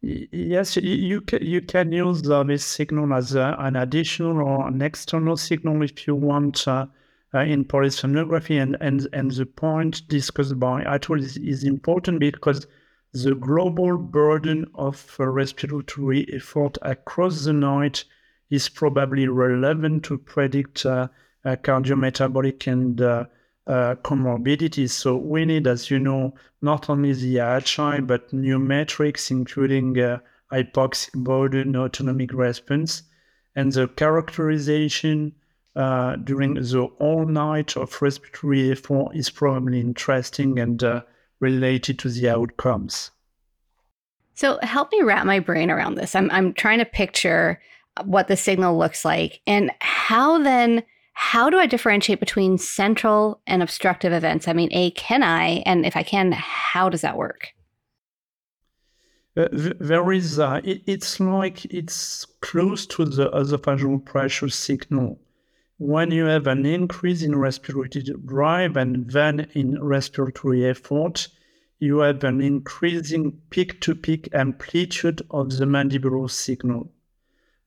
Yes, 0.00 0.78
you 0.78 1.20
can, 1.20 1.44
you 1.44 1.60
can 1.60 1.92
use 1.92 2.26
uh, 2.26 2.42
this 2.44 2.64
signal 2.64 3.12
as 3.12 3.34
a, 3.34 3.54
an 3.58 3.76
additional 3.76 4.38
or 4.38 4.66
an 4.66 4.80
external 4.80 5.36
signal 5.36 5.82
if 5.82 6.06
you 6.06 6.14
want 6.14 6.66
uh, 6.66 6.86
uh, 7.34 7.40
in 7.40 7.66
polysomnography. 7.66 8.62
And, 8.62 8.78
and, 8.80 9.06
and 9.12 9.30
the 9.30 9.44
point 9.44 10.08
discussed 10.08 10.58
by 10.58 10.82
Atul 10.82 11.20
is, 11.20 11.36
is 11.36 11.64
important 11.64 12.20
because 12.20 12.66
the 13.12 13.34
global 13.34 13.98
burden 13.98 14.64
of 14.74 15.16
respiratory 15.18 16.26
effort 16.32 16.78
across 16.80 17.44
the 17.44 17.52
night 17.52 18.04
is 18.48 18.70
probably 18.70 19.28
relevant 19.28 20.02
to 20.04 20.16
predict 20.16 20.86
uh, 20.86 21.08
uh, 21.44 21.56
cardiometabolic 21.56 22.66
and 22.70 23.00
uh, 23.00 23.24
uh, 23.66 23.94
comorbidities. 24.02 24.90
So 24.90 25.16
we 25.16 25.44
need, 25.44 25.66
as 25.66 25.90
you 25.90 25.98
know, 25.98 26.34
not 26.62 26.90
only 26.90 27.12
the 27.12 27.40
AHI, 27.40 28.00
but 28.00 28.32
new 28.32 28.58
metrics, 28.58 29.30
including 29.30 29.98
uh, 29.98 30.18
hypoxic 30.52 31.12
burden, 31.14 31.76
autonomic 31.76 32.32
response, 32.32 33.02
and 33.56 33.72
the 33.72 33.88
characterization 33.88 35.32
uh, 35.76 36.16
during 36.16 36.54
the 36.54 36.88
all 36.98 37.26
night 37.26 37.76
of 37.76 38.00
respiratory 38.00 38.70
effort 38.70 39.08
is 39.14 39.30
probably 39.30 39.80
interesting 39.80 40.58
and 40.58 40.84
uh, 40.84 41.02
related 41.40 41.98
to 41.98 42.08
the 42.08 42.28
outcomes. 42.28 43.10
So 44.34 44.58
help 44.62 44.90
me 44.92 45.02
wrap 45.02 45.26
my 45.26 45.40
brain 45.40 45.70
around 45.70 45.94
this. 45.94 46.14
I'm 46.14 46.30
I'm 46.30 46.52
trying 46.52 46.78
to 46.78 46.84
picture 46.84 47.60
what 48.04 48.28
the 48.28 48.36
signal 48.36 48.76
looks 48.76 49.04
like 49.04 49.40
and 49.46 49.70
how 49.80 50.42
then 50.42 50.82
how 51.14 51.48
do 51.48 51.58
I 51.58 51.66
differentiate 51.66 52.20
between 52.20 52.58
central 52.58 53.40
and 53.46 53.62
obstructive 53.62 54.12
events? 54.12 54.46
I 54.46 54.52
mean, 54.52 54.68
A, 54.72 54.90
can 54.90 55.22
I? 55.22 55.62
And 55.64 55.86
if 55.86 55.96
I 55.96 56.02
can, 56.02 56.32
how 56.32 56.88
does 56.88 57.00
that 57.00 57.16
work? 57.16 57.48
Uh, 59.36 59.48
there 59.52 60.12
is, 60.12 60.38
uh, 60.38 60.60
it, 60.62 60.82
it's 60.86 61.18
like 61.18 61.64
it's 61.66 62.24
close 62.40 62.86
to 62.86 63.04
the 63.04 63.30
esophageal 63.30 64.04
pressure 64.04 64.48
signal. 64.48 65.20
When 65.78 66.10
you 66.10 66.24
have 66.26 66.46
an 66.46 66.66
increase 66.66 67.22
in 67.22 67.36
respiratory 67.36 67.88
drive 68.24 68.76
and 68.76 69.10
then 69.10 69.48
in 69.54 69.82
respiratory 69.82 70.66
effort, 70.66 71.28
you 71.80 71.98
have 71.98 72.22
an 72.22 72.40
increasing 72.40 73.40
peak 73.50 73.80
to 73.80 73.94
peak 73.94 74.28
amplitude 74.32 75.22
of 75.30 75.58
the 75.58 75.64
mandibular 75.64 76.30
signal 76.30 76.92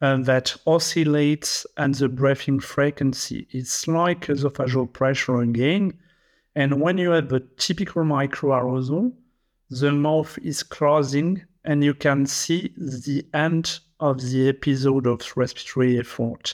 uh, 0.01 0.17
that 0.17 0.55
oscillates 0.65 1.65
and 1.77 1.95
the 1.95 2.07
breathing 2.09 2.59
frequency. 2.59 3.47
It's 3.51 3.87
like 3.87 4.27
esophageal 4.27 4.91
pressure 4.91 5.41
again. 5.41 5.93
And 6.55 6.81
when 6.81 6.97
you 6.97 7.11
have 7.11 7.31
a 7.31 7.39
typical 7.57 8.03
microarousal, 8.03 9.11
the 9.69 9.91
mouth 9.91 10.37
is 10.41 10.63
closing 10.63 11.43
and 11.65 11.83
you 11.83 11.93
can 11.93 12.25
see 12.25 12.73
the 12.77 13.25
end 13.33 13.79
of 13.99 14.21
the 14.21 14.47
episode 14.49 15.05
of 15.07 15.21
respiratory 15.35 15.99
effort. 15.99 16.53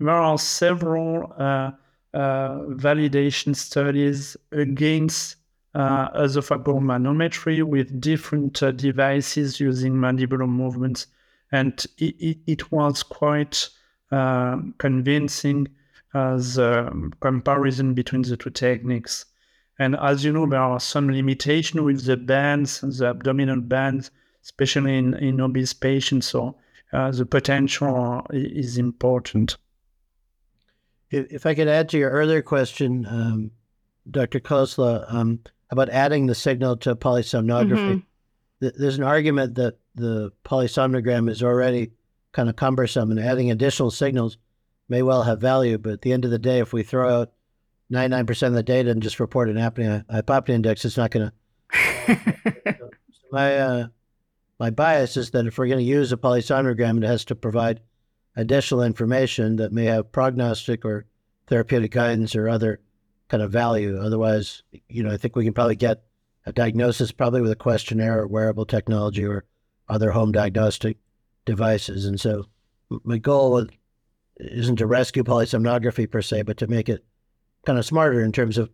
There 0.00 0.10
are 0.10 0.38
several 0.38 1.32
uh, 1.36 1.72
uh, 2.14 2.60
validation 2.68 3.54
studies 3.54 4.36
against 4.52 5.36
uh, 5.74 6.10
esophageal 6.10 6.80
manometry 6.80 7.62
with 7.62 8.00
different 8.00 8.62
uh, 8.62 8.70
devices 8.70 9.60
using 9.60 9.94
mandibular 9.94 10.48
movements 10.48 11.08
and 11.52 11.84
it, 11.98 12.14
it, 12.18 12.38
it 12.46 12.72
was 12.72 13.02
quite 13.02 13.68
uh, 14.10 14.58
convincing 14.78 15.68
as 16.14 16.58
a 16.58 16.92
comparison 17.20 17.94
between 17.94 18.22
the 18.22 18.36
two 18.36 18.50
techniques. 18.50 19.24
And 19.78 19.96
as 19.96 20.24
you 20.24 20.32
know, 20.32 20.46
there 20.46 20.60
are 20.60 20.80
some 20.80 21.10
limitations 21.10 21.80
with 21.82 22.04
the 22.04 22.16
bands, 22.16 22.80
the 22.80 23.06
abdominal 23.06 23.60
bands, 23.60 24.10
especially 24.42 24.98
in, 24.98 25.14
in 25.14 25.40
obese 25.40 25.72
patients. 25.72 26.26
So 26.26 26.56
uh, 26.92 27.10
the 27.10 27.26
potential 27.26 28.26
is 28.30 28.78
important. 28.78 29.56
If 31.10 31.46
I 31.46 31.54
could 31.54 31.68
add 31.68 31.88
to 31.90 31.98
your 31.98 32.10
earlier 32.10 32.42
question, 32.42 33.06
um, 33.06 33.50
Dr. 34.10 34.40
Khosla, 34.40 35.12
um, 35.12 35.40
about 35.70 35.90
adding 35.90 36.26
the 36.26 36.34
signal 36.34 36.76
to 36.78 36.94
polysomnography, 36.96 37.76
mm-hmm. 37.76 37.98
There's 38.60 38.98
an 38.98 39.04
argument 39.04 39.54
that 39.56 39.78
the 39.94 40.32
polysomnogram 40.44 41.30
is 41.30 41.42
already 41.42 41.92
kind 42.32 42.48
of 42.48 42.56
cumbersome 42.56 43.10
and 43.10 43.20
adding 43.20 43.50
additional 43.50 43.90
signals 43.90 44.38
may 44.88 45.02
well 45.02 45.22
have 45.22 45.40
value. 45.40 45.78
But 45.78 45.94
at 45.94 46.02
the 46.02 46.12
end 46.12 46.24
of 46.24 46.30
the 46.30 46.38
day, 46.38 46.58
if 46.60 46.72
we 46.72 46.82
throw 46.82 47.20
out 47.20 47.32
99% 47.92 48.46
of 48.48 48.52
the 48.52 48.62
data 48.62 48.90
and 48.90 49.02
just 49.02 49.20
report 49.20 49.48
an 49.48 49.56
apnea 49.56 50.04
hypopnea 50.06 50.50
index, 50.50 50.84
it's 50.84 50.96
not 50.96 51.10
going 51.10 51.30
to. 52.06 52.90
my 53.30 53.56
uh, 53.56 53.86
my 54.58 54.70
bias 54.70 55.16
is 55.16 55.30
that 55.30 55.46
if 55.46 55.56
we're 55.56 55.66
going 55.68 55.78
to 55.78 55.84
use 55.84 56.12
a 56.12 56.16
polysomnogram, 56.16 56.98
it 56.98 57.06
has 57.06 57.24
to 57.26 57.34
provide 57.34 57.80
additional 58.36 58.82
information 58.82 59.56
that 59.56 59.72
may 59.72 59.84
have 59.84 60.12
prognostic 60.12 60.84
or 60.84 61.06
therapeutic 61.46 61.92
guidance 61.92 62.34
or 62.34 62.48
other 62.48 62.80
kind 63.28 63.42
of 63.42 63.50
value. 63.50 63.98
Otherwise, 64.00 64.62
you 64.88 65.02
know, 65.02 65.10
I 65.10 65.16
think 65.16 65.36
we 65.36 65.44
can 65.44 65.54
probably 65.54 65.76
get 65.76 66.02
a 66.46 66.52
diagnosis 66.52 67.12
probably 67.12 67.40
with 67.40 67.50
a 67.50 67.56
questionnaire 67.56 68.20
or 68.20 68.26
wearable 68.26 68.66
technology 68.66 69.24
or 69.24 69.44
other 69.88 70.10
home 70.10 70.32
diagnostic 70.32 70.98
devices. 71.44 72.04
And 72.04 72.20
so 72.20 72.44
my 73.04 73.18
goal 73.18 73.66
isn't 74.38 74.76
to 74.76 74.86
rescue 74.86 75.24
polysomnography 75.24 76.10
per 76.10 76.22
se, 76.22 76.42
but 76.42 76.56
to 76.58 76.66
make 76.66 76.88
it 76.88 77.04
kind 77.66 77.78
of 77.78 77.84
smarter 77.84 78.22
in 78.22 78.32
terms 78.32 78.58
of 78.58 78.70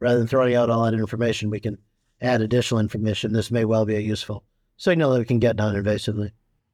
rather 0.00 0.18
than 0.18 0.28
throwing 0.28 0.54
out 0.54 0.70
all 0.70 0.84
that 0.84 0.94
information, 0.94 1.50
we 1.50 1.60
can 1.60 1.78
add 2.20 2.40
additional 2.40 2.80
information. 2.80 3.32
This 3.32 3.50
may 3.50 3.64
well 3.64 3.84
be 3.84 3.96
a 3.96 4.00
useful 4.00 4.44
signal 4.76 5.12
that 5.12 5.18
we 5.18 5.24
can 5.24 5.38
get 5.38 5.56
non-invasively. 5.56 6.30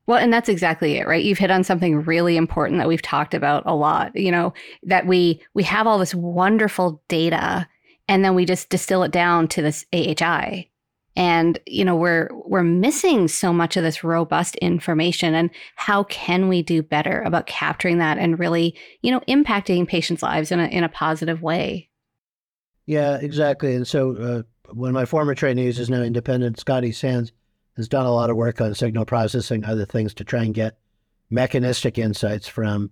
Well, 0.07 0.19
and 0.19 0.33
that's 0.33 0.49
exactly 0.49 0.97
it, 0.97 1.07
right? 1.07 1.25
You've 1.25 1.39
hit 1.39 1.50
on 1.50 1.62
something 1.62 2.03
really 2.03 2.37
important 2.37 2.79
that 2.79 2.89
we've 2.89 3.03
talked 3.03 3.35
about 3.35 3.62
a 3.67 3.75
lot, 3.75 4.17
you 4.17 4.33
know, 4.33 4.53
that 4.83 5.07
we 5.07 5.41
we 5.55 5.62
have 5.62 5.87
all 5.87 5.99
this 5.99 6.15
wonderful 6.15 7.03
data 7.07 7.69
and 8.11 8.25
then 8.25 8.35
we 8.35 8.45
just 8.45 8.69
distill 8.69 9.05
it 9.05 9.12
down 9.12 9.47
to 9.47 9.62
this 9.62 9.87
AHI 9.95 10.69
and 11.17 11.59
you 11.67 11.85
know 11.85 11.97
we're 11.97 12.29
we're 12.45 12.62
missing 12.62 13.29
so 13.29 13.52
much 13.52 13.76
of 13.76 13.85
this 13.85 14.05
robust 14.05 14.57
information 14.57 15.35
and 15.35 15.50
how 15.76 16.02
can 16.05 16.49
we 16.49 16.61
do 16.61 16.83
better 16.83 17.23
about 17.23 17.47
capturing 17.47 17.99
that 17.99 18.19
and 18.19 18.38
really 18.38 18.76
you 19.02 19.11
know 19.11 19.21
impacting 19.21 19.88
patients 19.88 20.23
lives 20.23 20.52
in 20.52 20.61
a 20.61 20.67
in 20.67 20.85
a 20.85 20.88
positive 20.88 21.40
way? 21.40 21.88
Yeah 22.87 23.17
exactly. 23.17 23.75
And 23.75 23.87
so 23.87 24.17
uh, 24.17 24.73
one 24.73 24.90
of 24.90 24.95
my 24.95 25.05
former 25.05 25.35
trainees 25.35 25.79
is 25.79 25.88
now 25.88 26.02
independent. 26.02 26.59
Scotty 26.59 26.93
Sands 26.93 27.33
has 27.76 27.88
done 27.88 28.07
a 28.07 28.12
lot 28.12 28.31
of 28.31 28.37
work 28.37 28.61
on 28.61 28.75
signal 28.75 29.05
processing 29.05 29.64
other 29.64 29.85
things 29.85 30.12
to 30.14 30.25
try 30.25 30.43
and 30.43 30.55
get 30.55 30.79
mechanistic 31.31 31.97
insights 31.97 32.49
from 32.49 32.90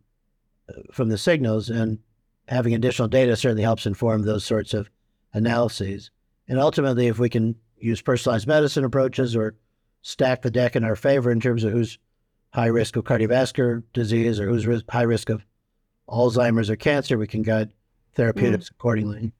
from 0.93 1.09
the 1.09 1.19
signals, 1.19 1.71
and 1.71 1.99
having 2.47 2.75
additional 2.75 3.09
data 3.09 3.35
certainly 3.35 3.63
helps 3.63 3.87
inform 3.87 4.23
those 4.23 4.45
sorts 4.45 4.75
of 4.75 4.91
analyses. 5.33 6.11
And 6.49 6.59
ultimately, 6.59 7.09
if 7.09 7.19
we 7.19 7.29
can 7.29 7.57
use 7.77 8.01
personalized 8.01 8.47
medicine 8.47 8.85
approaches 8.85 9.37
or 9.37 9.57
stack 10.03 10.43
the 10.43 10.51
deck 10.51 10.77
in 10.77 10.85
our 10.85 10.97
favor 10.97 11.31
in 11.31 11.41
terms 11.41 11.65
of 11.65 11.73
who's 11.73 11.99
high 12.53 12.67
risk 12.67 12.97
of 12.97 13.05
cardiovascular 13.05 13.83
disease 13.93 14.41
or 14.41 14.49
who's 14.49 14.83
high 14.89 15.03
risk 15.03 15.29
of 15.29 15.45
Alzheimer's 16.09 16.71
or 16.71 16.77
cancer, 16.77 17.19
we 17.19 17.27
can 17.27 17.43
guide 17.43 17.73
therapeutics 18.15 18.69
mm. 18.69 18.71
accordingly. 18.73 19.33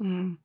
Mm. 0.00 0.38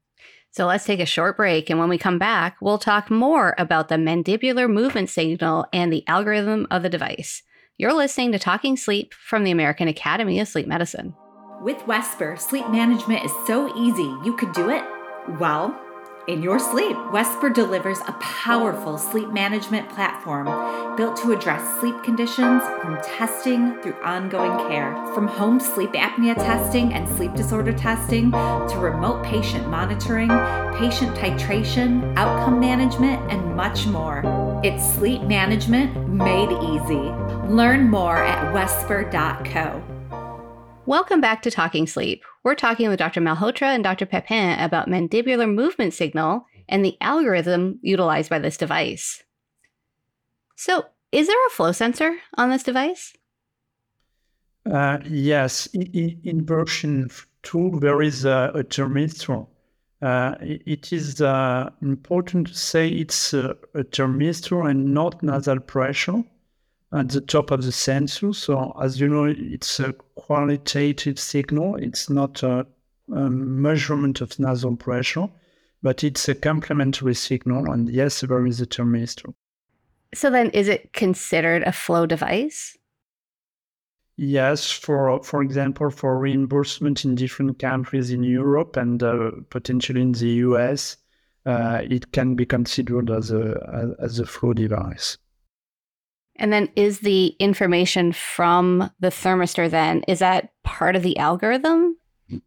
So 0.52 0.66
let's 0.66 0.84
take 0.84 1.00
a 1.00 1.06
short 1.06 1.38
break. 1.38 1.70
And 1.70 1.80
when 1.80 1.88
we 1.88 1.98
come 1.98 2.20
back, 2.20 2.58
we'll 2.60 2.78
talk 2.78 3.10
more 3.10 3.56
about 3.58 3.88
the 3.88 3.96
mandibular 3.96 4.70
movement 4.70 5.10
signal 5.10 5.66
and 5.72 5.92
the 5.92 6.06
algorithm 6.08 6.68
of 6.70 6.84
the 6.84 6.90
device. 6.90 7.42
You're 7.78 7.94
listening 7.94 8.34
to 8.34 8.40
Talking 8.40 8.76
Sleep 8.76 9.14
from 9.14 9.46
the 9.46 9.52
American 9.52 9.88
Academy 9.88 10.40
of 10.40 10.48
Sleep 10.50 10.68
Medicine. 10.68 11.16
With 11.62 11.86
Wesper, 11.86 12.40
sleep 12.40 12.68
management 12.70 13.24
is 13.24 13.32
so 13.46 13.72
easy. 13.78 14.12
You 14.24 14.36
could 14.36 14.52
do 14.52 14.72
it, 14.72 14.84
well, 15.40 15.80
in 16.28 16.42
your 16.42 16.58
sleep. 16.58 16.98
Wesper 17.12 17.52
delivers 17.52 18.00
a 18.00 18.14
powerful 18.14 18.98
sleep 18.98 19.30
management 19.30 19.88
platform 19.90 20.46
built 20.98 21.18
to 21.18 21.32
address 21.32 21.80
sleep 21.80 22.02
conditions 22.04 22.64
from 22.82 23.00
testing 23.04 23.80
through 23.84 23.94
ongoing 24.02 24.58
care. 24.70 24.92
From 25.14 25.28
home 25.28 25.60
sleep 25.60 25.92
apnea 25.92 26.34
testing 26.34 26.94
and 26.94 27.08
sleep 27.16 27.36
disorder 27.36 27.74
testing 27.74 28.32
to 28.32 28.78
remote 28.80 29.24
patient 29.24 29.68
monitoring, 29.68 30.30
patient 30.80 31.16
titration, 31.16 32.18
outcome 32.18 32.60
management, 32.60 33.22
and 33.32 33.56
much 33.56 33.86
more. 33.86 34.24
It's 34.64 34.84
sleep 34.96 35.22
management 35.22 36.10
made 36.10 36.50
easy. 36.50 37.12
Learn 37.54 37.88
more 37.88 38.18
at 38.18 38.52
wesper.co. 38.52 39.91
Welcome 40.88 41.22
back 41.22 41.44
to 41.44 41.52
Talking 41.52 41.86
Sleep. 41.86 42.24
We're 42.44 42.56
talking 42.56 42.90
with 42.90 42.98
Dr. 42.98 43.22
Malhotra 43.22 43.68
and 43.68 43.84
Dr. 43.84 44.08
Pepin 44.08 44.58
about 44.60 44.88
mandibular 44.88 45.48
movement 45.48 45.94
signal 45.94 46.48
and 46.68 46.84
the 46.84 46.98
algorithm 47.02 47.78
utilized 47.84 48.32
by 48.32 48.40
this 48.40 48.58
device. 48.58 49.24
So, 50.56 50.86
is 51.12 51.28
there 51.28 51.48
a 51.48 51.50
flow 51.52 51.72
sensor 51.72 52.18
on 52.36 52.50
this 52.50 52.64
device? 52.64 53.14
Uh, 54.66 54.98
yes, 55.08 55.68
in, 55.68 56.20
in, 56.24 56.46
version 56.48 57.12
2, 57.44 57.78
there 57.80 58.02
is 58.02 58.26
a, 58.26 58.52
a 58.56 58.64
thermistor. 58.64 59.46
Uh, 60.02 60.34
it 60.42 60.92
is 60.92 61.22
uh, 61.22 61.70
important 61.84 62.48
to 62.48 62.56
say 62.56 62.90
it's 62.90 63.36
a, 63.36 63.52
a 63.76 63.84
thermistor 63.84 64.68
and 64.68 64.96
not 64.96 65.22
nasal 65.22 65.60
pressure 65.60 66.24
at 66.94 67.10
the 67.10 67.22
top 67.22 67.52
of 67.52 67.64
the 67.64 67.72
sensor. 67.72 68.34
So 68.34 68.76
as 68.82 69.00
you 69.00 69.08
know, 69.08 69.26
it's 69.26 69.80
a 69.80 69.94
qualitative 70.16 71.20
signal. 71.20 71.76
It's 71.76 72.10
not 72.10 72.44
a, 72.44 72.66
a 73.14 73.30
measurement 73.30 74.22
of 74.22 74.38
nasal 74.40 74.76
pressure, 74.76 75.30
but 75.82 76.04
it's 76.04 76.28
a 76.28 76.36
complementary 76.36 77.16
signal. 77.16 77.72
And 77.72 77.90
yes, 77.90 78.22
there 78.22 78.46
is 78.46 78.62
a 78.62 78.66
thermistor. 78.66 79.34
So 80.14 80.30
then 80.30 80.50
is 80.50 80.68
it 80.68 80.92
considered 80.92 81.64
a 81.64 81.72
flow 81.72 82.06
device? 82.06 82.78
Yes, 84.18 84.70
for 84.70 85.24
for 85.24 85.42
example, 85.42 85.90
for 85.90 86.20
reimbursement 86.20 87.06
in 87.06 87.16
different 87.16 87.58
countries 87.60 88.12
in 88.12 88.24
Europe 88.24 88.76
and 88.76 89.02
uh, 89.02 89.32
potentially 89.50 90.02
in 90.02 90.12
the 90.12 90.30
US, 90.46 90.98
uh, 91.46 91.82
it 91.90 92.12
can 92.12 92.36
be 92.36 92.46
considered 92.46 93.10
as 93.10 93.32
a 93.32 93.96
as 94.00 94.20
a 94.20 94.26
flow 94.26 94.54
device. 94.54 95.18
And 96.42 96.52
then 96.52 96.70
is 96.76 97.02
the 97.02 97.36
information 97.38 98.14
from 98.14 98.90
the 99.00 99.10
thermistor 99.10 99.70
then, 99.70 100.02
is 100.08 100.20
that 100.20 100.52
part 100.64 100.96
of 100.96 101.04
the 101.04 101.16
algorithm? 101.20 101.96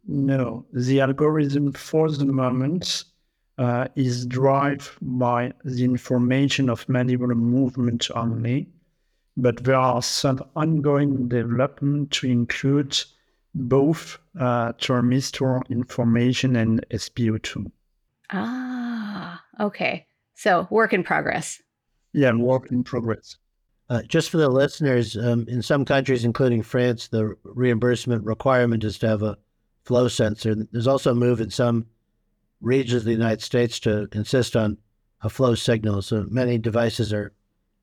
No, 0.05 0.65
the 0.73 0.99
algorithm 0.99 1.71
for 1.71 2.11
the 2.11 2.25
moment 2.25 3.05
uh, 3.57 3.87
is 3.95 4.25
driven 4.25 4.81
by 5.01 5.53
the 5.63 5.85
information 5.85 6.69
of 6.69 6.85
mandibular 6.87 7.37
movement 7.37 8.11
only, 8.13 8.67
but 9.37 9.63
there 9.63 9.75
are 9.75 10.01
some 10.01 10.43
ongoing 10.57 11.29
development 11.29 12.11
to 12.11 12.27
include 12.27 13.01
both 13.53 14.19
uh, 14.37 14.73
thermistor 14.73 15.61
information 15.69 16.57
and 16.57 16.85
SpO2. 16.91 17.71
Ah, 18.33 19.41
okay. 19.61 20.05
So 20.33 20.67
work 20.69 20.91
in 20.91 21.01
progress. 21.01 21.61
Yeah, 22.11 22.33
work 22.33 22.73
in 22.73 22.83
progress. 22.83 23.37
Uh, 23.89 24.01
just 24.03 24.29
for 24.29 24.37
the 24.37 24.49
listeners, 24.49 25.15
um, 25.15 25.45
in 25.47 25.61
some 25.61 25.85
countries, 25.85 26.25
including 26.25 26.63
France, 26.63 27.07
the 27.07 27.35
reimbursement 27.43 28.25
requirement 28.25 28.83
is 28.83 28.97
to 28.97 29.07
have 29.07 29.21
a 29.21 29.37
flow 29.83 30.07
sensor. 30.07 30.55
There's 30.71 30.87
also 30.87 31.11
a 31.11 31.15
move 31.15 31.39
in 31.39 31.51
some 31.51 31.85
regions 32.61 33.01
of 33.01 33.05
the 33.05 33.11
United 33.11 33.41
States 33.41 33.79
to 33.81 34.07
insist 34.11 34.55
on 34.55 34.77
a 35.21 35.29
flow 35.29 35.53
signal. 35.53 36.01
So 36.01 36.25
many 36.29 36.57
devices 36.57 37.13
are 37.13 37.31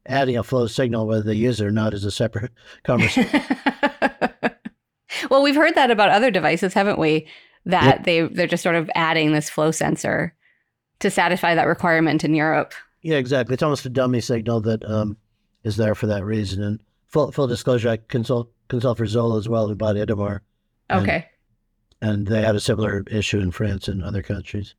adding 0.07 0.37
a 0.37 0.43
flow 0.43 0.67
signal, 0.67 1.07
whether 1.07 1.23
they 1.23 1.35
use 1.35 1.61
it 1.61 1.67
or 1.67 1.71
not, 1.71 1.95
is 1.95 2.05
a 2.05 2.11
separate 2.11 2.51
conversation. 2.85 3.41
well, 5.31 5.43
we've 5.43 5.55
heard 5.55 5.77
that 5.77 5.91
about 5.93 6.11
other 6.11 6.31
devices, 6.31 6.75
haven't 6.75 6.99
we? 6.99 7.27
That 7.65 8.03
they 8.03 8.23
they're 8.23 8.49
just 8.49 8.65
sort 8.65 8.75
of 8.75 8.91
adding 8.97 9.33
this 9.33 9.49
flow 9.49 9.71
sensor 9.71 10.35
to 10.99 11.11
satisfy 11.11 11.55
that 11.55 11.69
requirement 11.69 12.25
in 12.25 12.35
Europe. 12.35 12.75
Yeah, 13.03 13.19
exactly. 13.19 13.55
It's 13.55 13.62
almost 13.62 13.87
a 13.87 13.88
dummy 13.88 14.21
signal 14.21 14.61
that 14.62 14.85
um, 14.85 15.17
is 15.64 15.77
there 15.77 15.94
for 15.94 16.07
that 16.07 16.25
reason. 16.25 16.62
And 16.62 16.83
full 17.07 17.33
full 17.33 17.46
disclosure, 17.46 17.90
I 17.90 17.96
consult 17.96 18.51
consult 18.68 18.98
for 18.98 19.07
Zola 19.07 19.38
as 19.38 19.48
well, 19.48 19.68
who 19.68 19.75
bought 19.75 19.96
Itamar. 19.96 20.40
Okay. 20.90 21.27
And 22.01 22.27
they 22.27 22.42
had 22.42 22.57
a 22.57 22.61
similar 22.61 23.05
issue 23.11 23.38
in 23.38 23.53
France 23.53 23.87
and 23.87 24.03
other 24.03 24.22
countries. 24.22 24.75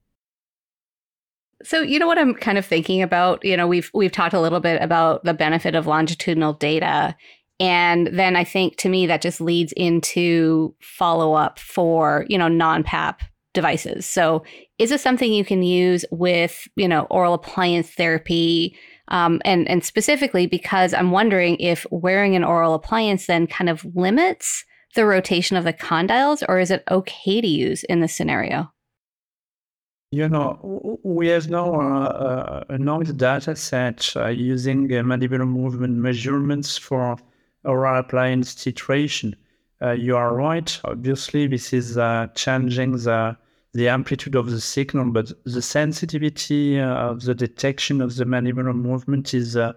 So 1.63 1.81
you 1.81 1.97
know 1.97 2.07
what 2.07 2.17
I'm 2.17 2.33
kind 2.33 2.57
of 2.57 2.65
thinking 2.65 3.01
about. 3.01 3.43
You 3.45 3.55
know, 3.55 3.67
we've 3.67 3.89
we've 3.93 4.11
talked 4.11 4.33
a 4.33 4.41
little 4.41 4.59
bit 4.59 4.81
about 4.81 5.23
the 5.23 5.33
benefit 5.33 5.75
of 5.75 5.87
longitudinal 5.87 6.53
data, 6.53 7.15
and 7.59 8.07
then 8.07 8.35
I 8.35 8.43
think 8.43 8.77
to 8.77 8.89
me 8.89 9.07
that 9.07 9.21
just 9.21 9.39
leads 9.39 9.71
into 9.73 10.75
follow 10.81 11.33
up 11.33 11.59
for 11.59 12.25
you 12.27 12.37
know 12.37 12.49
non 12.49 12.83
PAP 12.83 13.21
devices. 13.53 14.05
So 14.05 14.43
is 14.77 14.89
this 14.89 15.01
something 15.01 15.31
you 15.31 15.45
can 15.45 15.63
use 15.63 16.03
with 16.11 16.67
you 16.75 16.87
know 16.87 17.03
oral 17.09 17.33
appliance 17.33 17.91
therapy? 17.91 18.77
Um, 19.09 19.41
and 19.43 19.67
and 19.67 19.83
specifically 19.83 20.47
because 20.47 20.93
I'm 20.93 21.11
wondering 21.11 21.57
if 21.57 21.85
wearing 21.91 22.35
an 22.35 22.43
oral 22.43 22.73
appliance 22.73 23.27
then 23.27 23.47
kind 23.47 23.69
of 23.69 23.85
limits 23.95 24.63
the 24.95 25.05
rotation 25.05 25.57
of 25.57 25.63
the 25.63 25.73
condyles, 25.73 26.43
or 26.47 26.59
is 26.59 26.71
it 26.71 26.83
okay 26.89 27.41
to 27.41 27.47
use 27.47 27.83
in 27.85 27.99
this 27.99 28.15
scenario? 28.15 28.71
You 30.11 30.29
know, 30.29 30.99
we 31.03 31.27
have 31.29 31.49
now 31.49 31.81
uh, 31.81 32.63
a 32.69 32.77
nice 32.77 33.11
data 33.11 33.55
set 33.55 34.13
uh, 34.15 34.27
using 34.27 34.85
uh, 34.85 35.01
mandibular 35.01 35.47
movement 35.47 35.95
measurements 35.95 36.77
for 36.77 37.17
oral 37.63 37.99
appliance 37.99 38.53
titration. 38.53 39.33
Uh, 39.81 39.91
you 39.91 40.15
are 40.15 40.35
right. 40.35 40.79
Obviously, 40.83 41.47
this 41.47 41.73
is 41.73 41.97
uh, 41.97 42.27
changing 42.35 42.91
the 42.91 43.35
the 43.73 43.89
amplitude 43.89 44.35
of 44.35 44.51
the 44.51 44.61
signal, 44.61 45.11
but 45.11 45.31
the 45.45 45.61
sensitivity 45.61 46.79
uh, 46.79 46.93
of 46.93 47.23
the 47.23 47.33
detection 47.33 48.01
of 48.01 48.15
the 48.15 48.25
mandibular 48.25 48.75
movement 48.75 49.33
is 49.33 49.57
uh, 49.57 49.73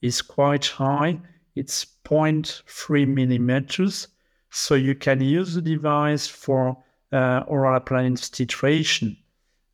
is 0.00 0.22
quite 0.22 0.66
high. 0.66 1.20
It's 1.54 1.86
0.3 2.04 3.06
millimeters, 3.06 4.08
so 4.50 4.74
you 4.74 4.94
can 4.94 5.20
use 5.20 5.54
the 5.54 5.62
device 5.62 6.26
for 6.26 6.76
uh, 7.12 7.44
oral 7.46 7.76
appliance 7.76 8.28
titration, 8.30 9.16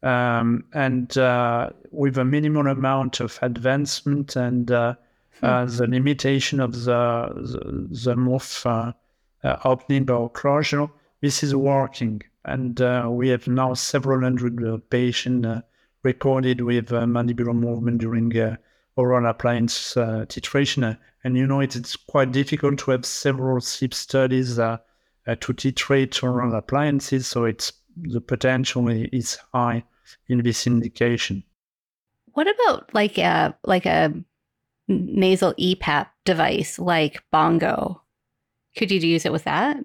um, 0.02 0.64
and 0.74 1.16
uh, 1.16 1.70
with 1.92 2.18
a 2.18 2.24
minimal 2.24 2.66
amount 2.66 3.20
of 3.20 3.38
advancement 3.40 4.35
and 4.35 4.70
uh, 4.72 4.94
uh, 5.42 5.64
the 5.64 5.87
limitation 5.87 6.59
of 6.59 6.72
the 6.85 7.30
the, 7.35 7.88
the 8.04 8.16
mouth 8.16 8.66
opening 9.64 10.11
or 10.11 10.28
closure, 10.28 10.88
this 11.20 11.42
is 11.44 11.54
working 11.54 12.20
and 12.44 12.81
uh, 12.81 13.07
we 13.11 13.29
have 13.29 13.46
now 13.46 13.74
several 13.74 14.22
hundred 14.22 14.64
uh, 14.64 14.79
patients 14.88 15.46
uh, 15.46 15.61
recorded 16.03 16.62
with 16.62 16.92
uh, 16.92 17.05
mandibular 17.05 17.55
movement 17.55 17.98
during 17.98 18.37
uh, 18.38 18.57
oral 18.96 19.26
appliance 19.26 19.96
uh, 19.96 20.24
titration. 20.29 20.96
And 21.24 21.37
you 21.37 21.46
know, 21.46 21.61
it's, 21.61 21.76
it's, 21.76 21.96
quite 21.96 22.33
difficult 22.33 22.79
to 22.81 22.92
have 22.92 23.05
several 23.05 23.61
sleep 23.61 23.92
studies 23.92 24.57
to 24.57 24.81
titrate 25.26 26.22
oral 26.22 26.55
appliances, 26.55 27.26
so 27.26 27.44
it's 27.44 27.72
the 27.96 28.20
potential 28.20 28.88
is 28.88 29.38
high 29.53 29.85
in 30.29 30.42
this 30.42 30.66
indication. 30.66 31.44
What 32.33 32.48
about 32.48 32.92
like 32.94 33.18
a 33.18 33.57
like 33.64 33.87
a 33.87 34.14
nasal 34.88 35.55
EPAP 35.55 36.07
device 36.24 36.79
like 36.79 37.22
Bongo? 37.31 38.03
Could 38.76 38.90
you 38.90 39.00
use 39.00 39.26
it 39.26 39.33
with 39.33 39.44
that? 39.44 39.76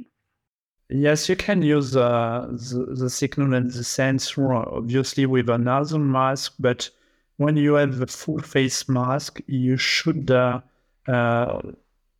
Yes, 0.89 1.27
you 1.29 1.35
can 1.35 1.63
use 1.63 1.95
uh, 1.95 2.47
the, 2.51 2.85
the 2.95 3.09
signal 3.09 3.53
and 3.55 3.71
the 3.71 3.83
sensor, 3.83 4.53
obviously 4.53 5.25
with 5.25 5.49
another 5.49 5.97
mask, 5.97 6.53
but 6.59 6.89
when 7.37 7.57
you 7.57 7.73
have 7.73 8.01
a 8.01 8.07
full 8.07 8.39
face 8.39 8.87
mask, 8.87 9.41
you 9.47 9.77
should 9.77 10.29
uh, 10.29 10.61
uh, 11.07 11.61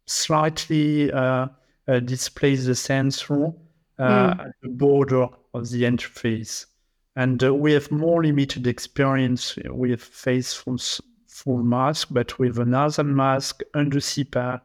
slightly 0.08 1.12
uh, 1.12 1.47
uh, 1.88 1.99
displays 1.99 2.65
the 2.65 2.75
sensor 2.75 3.54
mm. 3.99 4.39
at 4.39 4.51
the 4.62 4.69
border 4.69 5.28
of 5.54 5.69
the 5.69 5.84
interface. 5.84 6.65
And 7.15 7.41
uh, 7.43 7.54
we 7.54 7.71
have 7.73 7.91
more 7.91 8.23
limited 8.23 8.67
experience 8.67 9.58
with 9.67 10.01
face 10.01 10.54
full, 10.54 10.80
full 11.28 11.63
mask, 11.63 12.10
but 12.12 12.38
with 12.39 12.58
another 12.58 13.04
mask 13.04 13.62
under 13.73 13.99
CPAP, 13.99 14.62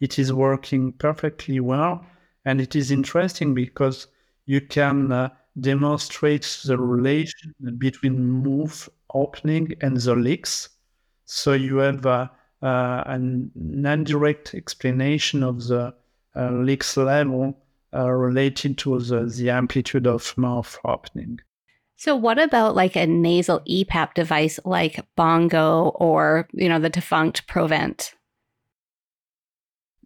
it 0.00 0.18
is 0.18 0.32
working 0.32 0.92
perfectly 0.92 1.60
well. 1.60 2.04
And 2.44 2.60
it 2.60 2.76
is 2.76 2.90
interesting 2.90 3.54
because 3.54 4.06
you 4.46 4.60
can 4.60 5.12
uh, 5.12 5.30
demonstrate 5.60 6.60
the 6.64 6.76
relation 6.76 7.54
between 7.78 8.42
mouth 8.42 8.88
opening 9.14 9.72
and 9.80 9.96
the 9.96 10.14
leaks. 10.14 10.68
So 11.24 11.52
you 11.52 11.78
have 11.78 12.04
uh, 12.04 12.28
uh, 12.62 13.02
an 13.06 13.50
indirect 13.56 14.54
explanation 14.54 15.42
of 15.42 15.66
the 15.66 15.94
uh, 16.36 16.50
leaks 16.50 16.96
level 16.96 17.56
uh, 17.94 18.10
related 18.10 18.76
to 18.78 18.98
the, 18.98 19.26
the 19.26 19.50
amplitude 19.50 20.06
of 20.06 20.36
mouth 20.36 20.78
opening. 20.84 21.40
So 21.96 22.16
what 22.16 22.38
about 22.38 22.74
like 22.74 22.96
a 22.96 23.06
nasal 23.06 23.60
EPAP 23.60 24.14
device 24.14 24.58
like 24.64 25.06
Bongo 25.16 25.92
or, 25.94 26.48
you 26.52 26.68
know, 26.68 26.80
the 26.80 26.90
defunct 26.90 27.46
Provent? 27.46 28.14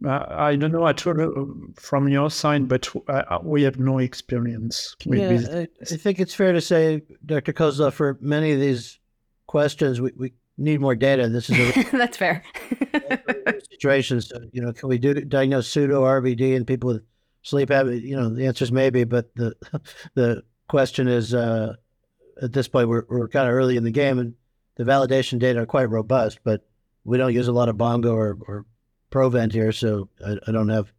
Uh, 0.04 0.24
I 0.28 0.56
don't 0.56 0.70
know 0.70 0.82
Atul 0.82 1.20
uh, 1.20 1.72
from 1.74 2.08
your 2.08 2.30
side, 2.30 2.68
but 2.68 2.88
uh, 3.08 3.12
uh, 3.12 3.38
we 3.42 3.62
have 3.62 3.78
no 3.78 3.98
experience. 3.98 4.94
Yeah, 5.04 5.40
I, 5.52 5.68
I, 5.80 5.84
think 5.84 6.20
it's 6.20 6.34
fair 6.34 6.52
to 6.52 6.60
say, 6.60 7.02
Dr. 7.26 7.52
Khosla, 7.52 7.92
for 7.92 8.16
many 8.20 8.52
of 8.52 8.60
these 8.60 9.00
questions, 9.46 10.00
we, 10.00 10.12
we 10.16 10.32
need 10.56 10.80
more 10.80 10.94
data. 10.94 11.28
This 11.28 11.50
is 11.50 11.76
a 11.76 11.82
that's 11.96 12.16
fair 12.16 12.44
situation. 13.70 14.20
So, 14.20 14.40
you 14.52 14.62
know, 14.62 14.72
can 14.72 14.88
we 14.88 14.98
do 14.98 15.14
diagnose 15.14 15.68
pseudo 15.68 16.02
RBD 16.02 16.54
in 16.54 16.64
people 16.64 16.88
with 16.88 17.02
sleep 17.42 17.70
habit? 17.70 18.02
You 18.04 18.16
know, 18.16 18.28
the 18.28 18.46
answer 18.46 18.64
is 18.64 18.72
maybe, 18.72 19.04
but 19.04 19.34
the 19.34 19.54
the 20.14 20.44
question 20.68 21.08
is 21.08 21.34
uh, 21.34 21.74
at 22.40 22.52
this 22.52 22.68
point 22.68 22.88
we're 22.88 23.04
we're 23.08 23.28
kind 23.28 23.48
of 23.48 23.54
early 23.54 23.76
in 23.76 23.84
the 23.84 23.90
game, 23.90 24.18
and 24.18 24.34
the 24.76 24.84
validation 24.84 25.40
data 25.40 25.60
are 25.60 25.66
quite 25.66 25.90
robust, 25.90 26.38
but 26.44 26.66
we 27.04 27.18
don't 27.18 27.34
use 27.34 27.48
a 27.48 27.52
lot 27.52 27.68
of 27.68 27.78
Bongo 27.78 28.14
or, 28.14 28.38
or 28.46 28.66
Provent 29.10 29.52
here, 29.52 29.72
so 29.72 30.08
I, 30.24 30.36
I, 30.46 30.52
don't 30.52 30.68
have 30.68 30.92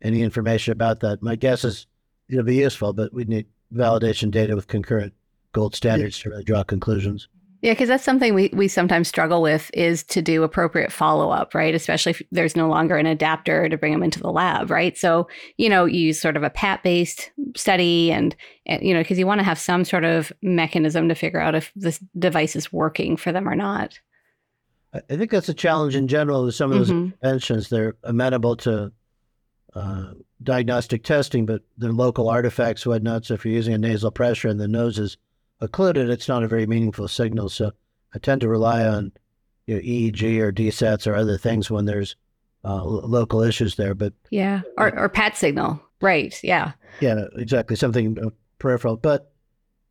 any 0.00 0.22
information 0.22 0.72
about 0.72 1.00
that. 1.00 1.22
My 1.22 1.36
guess 1.36 1.64
is 1.64 1.86
it'll 2.28 2.44
be 2.44 2.56
useful, 2.56 2.92
but 2.92 3.12
we 3.12 3.24
need 3.24 3.46
validation 3.74 4.30
data 4.30 4.56
with 4.56 4.66
concurrent 4.66 5.12
gold 5.52 5.74
standards 5.74 6.18
to 6.20 6.30
really 6.30 6.44
draw 6.44 6.62
conclusions. 6.62 7.28
Yeah, 7.62 7.72
because 7.72 7.88
that's 7.88 8.04
something 8.04 8.32
we, 8.32 8.48
we 8.54 8.68
sometimes 8.68 9.06
struggle 9.06 9.42
with 9.42 9.70
is 9.74 10.02
to 10.04 10.22
do 10.22 10.42
appropriate 10.44 10.90
follow 10.90 11.30
up, 11.30 11.54
right? 11.54 11.74
Especially 11.74 12.10
if 12.10 12.22
there's 12.32 12.56
no 12.56 12.68
longer 12.68 12.96
an 12.96 13.04
adapter 13.04 13.68
to 13.68 13.76
bring 13.76 13.92
them 13.92 14.02
into 14.02 14.18
the 14.18 14.30
lab, 14.30 14.70
right? 14.70 14.96
So, 14.96 15.28
you 15.58 15.68
know, 15.68 15.84
you 15.84 16.00
use 16.00 16.20
sort 16.20 16.38
of 16.38 16.42
a 16.42 16.48
PAT 16.48 16.82
based 16.82 17.30
study 17.54 18.12
and, 18.12 18.34
and, 18.64 18.82
you 18.82 18.94
know, 18.94 19.00
because 19.00 19.18
you 19.18 19.26
want 19.26 19.40
to 19.40 19.44
have 19.44 19.58
some 19.58 19.84
sort 19.84 20.04
of 20.04 20.32
mechanism 20.40 21.10
to 21.10 21.14
figure 21.14 21.40
out 21.40 21.54
if 21.54 21.70
this 21.76 22.02
device 22.18 22.56
is 22.56 22.72
working 22.72 23.18
for 23.18 23.30
them 23.30 23.46
or 23.46 23.54
not. 23.54 23.98
I 24.92 25.16
think 25.16 25.30
that's 25.30 25.48
a 25.48 25.54
challenge 25.54 25.94
in 25.94 26.08
general 26.08 26.44
with 26.44 26.54
some 26.54 26.72
of 26.72 26.78
those 26.78 26.90
mm-hmm. 26.90 27.12
interventions. 27.22 27.68
They're 27.68 27.96
amenable 28.02 28.56
to 28.56 28.92
uh, 29.74 30.12
diagnostic 30.42 31.04
testing, 31.04 31.46
but 31.46 31.62
they're 31.78 31.92
local 31.92 32.28
artifacts, 32.28 32.84
whatnot. 32.84 33.26
So 33.26 33.34
if 33.34 33.44
you're 33.44 33.54
using 33.54 33.74
a 33.74 33.78
nasal 33.78 34.10
pressure 34.10 34.48
and 34.48 34.58
the 34.58 34.66
nose 34.66 34.98
is 34.98 35.16
occluded, 35.60 36.10
it's 36.10 36.28
not 36.28 36.42
a 36.42 36.48
very 36.48 36.66
meaningful 36.66 37.06
signal. 37.06 37.48
So 37.48 37.70
I 38.14 38.18
tend 38.18 38.40
to 38.40 38.48
rely 38.48 38.84
on 38.84 39.12
you 39.66 39.76
know, 39.76 39.80
EEG 39.80 40.40
or 40.40 40.52
DSATs 40.52 41.06
or 41.06 41.14
other 41.14 41.38
things 41.38 41.70
when 41.70 41.84
there's 41.84 42.16
uh, 42.64 42.82
local 42.82 43.42
issues 43.42 43.76
there. 43.76 43.94
But 43.94 44.12
yeah, 44.30 44.62
or, 44.76 44.96
or 44.98 45.08
PAT 45.08 45.36
signal, 45.36 45.80
right? 46.00 46.38
Yeah, 46.42 46.72
yeah, 47.00 47.26
exactly. 47.36 47.76
Something 47.76 48.18
uh, 48.18 48.30
peripheral, 48.58 48.96
but 48.96 49.32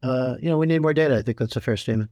uh, 0.04 0.36
you 0.42 0.50
know, 0.50 0.58
we 0.58 0.68
need 0.68 0.82
more 0.82 0.94
data. 0.94 1.18
I 1.18 1.22
think 1.22 1.38
that's 1.38 1.56
a 1.56 1.62
fair 1.62 1.78
statement. 1.78 2.10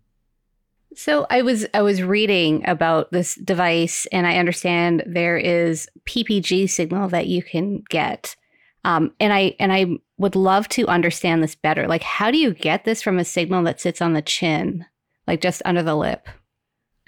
So 0.96 1.28
I 1.30 1.42
was 1.42 1.66
I 1.74 1.82
was 1.82 2.02
reading 2.02 2.68
about 2.68 3.12
this 3.12 3.36
device, 3.36 4.08
and 4.12 4.26
I 4.26 4.38
understand 4.38 5.04
there 5.06 5.38
is 5.38 5.88
PPG 6.06 6.70
signal 6.70 7.10
that 7.10 7.28
you 7.28 7.44
can 7.44 7.84
get, 7.90 8.36
um, 8.84 9.14
and 9.20 9.34
I 9.34 9.56
and 9.60 9.72
I 9.72 9.98
would 10.18 10.36
love 10.36 10.68
to 10.70 10.88
understand 10.88 11.44
this 11.44 11.56
better. 11.56 11.88
Like, 11.88 12.04
how 12.04 12.32
do 12.32 12.38
you 12.38 12.54
get 12.54 12.86
this 12.86 13.02
from 13.02 13.20
a 13.20 13.26
signal 13.26 13.64
that 13.64 13.80
sits 13.82 14.02
on 14.02 14.14
the 14.14 14.22
chin, 14.22 14.86
like 15.28 15.42
just 15.42 15.62
under 15.66 15.84
the 15.84 15.96
lip? 15.96 16.28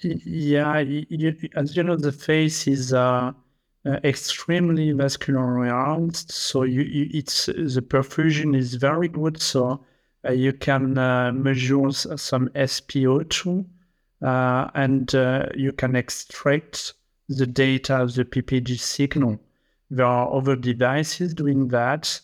Yeah, 0.04 0.80
you, 0.80 1.36
as 1.56 1.76
you 1.76 1.84
know, 1.84 1.96
the 1.96 2.12
face 2.12 2.68
is 2.68 2.94
uh, 2.94 3.32
uh, 3.86 4.00
extremely 4.04 4.94
vascularized, 4.94 6.32
so 6.32 6.64
you, 6.64 6.82
you, 6.82 7.10
it's 7.12 7.48
the 7.48 7.82
perfusion 7.82 8.56
is 8.56 8.76
very 8.76 9.08
good. 9.08 9.42
So 9.42 9.84
you 10.28 10.54
can 10.54 10.98
uh, 10.98 11.32
measure 11.32 11.92
some 11.92 12.50
SpO2 12.50 13.66
uh, 14.22 14.70
and 14.74 15.16
uh, 15.16 15.46
you 15.56 15.72
can 15.72 15.96
extract 15.96 16.94
the 17.30 17.48
data 17.48 18.02
of 18.02 18.16
the 18.16 18.26
PPG 18.26 18.80
signal. 18.80 19.40
There 19.90 20.06
are 20.06 20.34
other 20.34 20.56
devices 20.56 21.34
doing 21.34 21.70
that. 21.70 22.20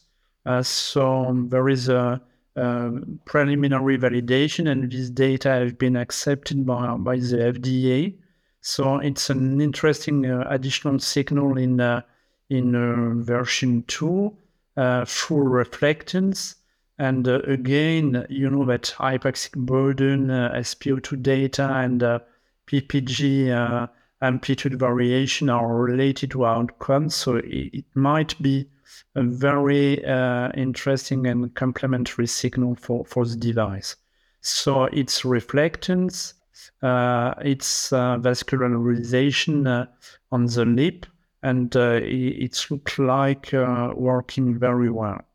Uh, 0.45 0.61
so 0.61 1.33
there 1.49 1.69
is 1.69 1.89
a, 1.89 2.21
a, 2.55 2.91
preliminary 3.25 3.97
validation, 3.97 4.69
and 4.69 4.91
this 4.91 5.09
data 5.09 5.49
have 5.49 5.77
been 5.77 5.95
accepted 5.95 6.65
by, 6.65 6.95
by 6.97 7.15
the 7.15 7.37
FDA. 7.37 8.15
So 8.61 8.97
it's 8.97 9.29
an 9.29 9.61
interesting 9.61 10.25
uh, 10.25 10.45
additional 10.49 10.99
signal 10.99 11.57
in 11.57 11.79
uh, 11.79 12.01
in 12.49 12.75
uh, 12.75 13.23
version 13.23 13.83
two, 13.87 14.35
full 14.75 15.45
reflectance. 15.45 16.55
And 16.97 17.27
uh, 17.27 17.39
again, 17.39 18.25
you 18.29 18.49
know 18.49 18.63
that 18.65 18.95
hypoxic 18.97 19.51
burden, 19.53 20.31
uh, 20.31 20.53
SpO2 20.55 21.21
data, 21.21 21.69
and 21.69 22.01
uh, 22.01 22.19
PPG 22.67 23.49
uh, 23.49 23.87
amplitude 24.21 24.79
variation 24.79 25.49
are 25.49 25.75
related 25.75 26.31
to 26.31 26.45
outcomes. 26.45 27.13
So 27.15 27.35
it, 27.35 27.69
it 27.73 27.85
might 27.95 28.41
be 28.41 28.69
a 29.15 29.23
very 29.23 30.05
uh, 30.05 30.51
interesting 30.53 31.27
and 31.27 31.53
complementary 31.53 32.27
signal 32.27 32.75
for, 32.75 33.03
for 33.03 33.25
the 33.25 33.35
device. 33.35 33.97
So 34.39 34.85
it's 34.85 35.23
reflectance, 35.23 36.33
uh, 36.81 37.33
it's 37.41 37.89
vascularization 37.89 39.87
on 40.31 40.45
the 40.45 40.65
lip, 40.65 41.05
and 41.43 41.75
it, 41.75 42.03
it 42.03 42.65
looks 42.69 42.99
like 42.99 43.49
working 43.51 44.57
very 44.57 44.89
well. 44.89 45.25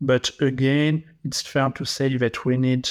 But 0.00 0.30
again, 0.40 1.04
it's 1.24 1.40
fair 1.40 1.70
to 1.70 1.84
say 1.84 2.16
that 2.16 2.44
we 2.44 2.56
need 2.56 2.88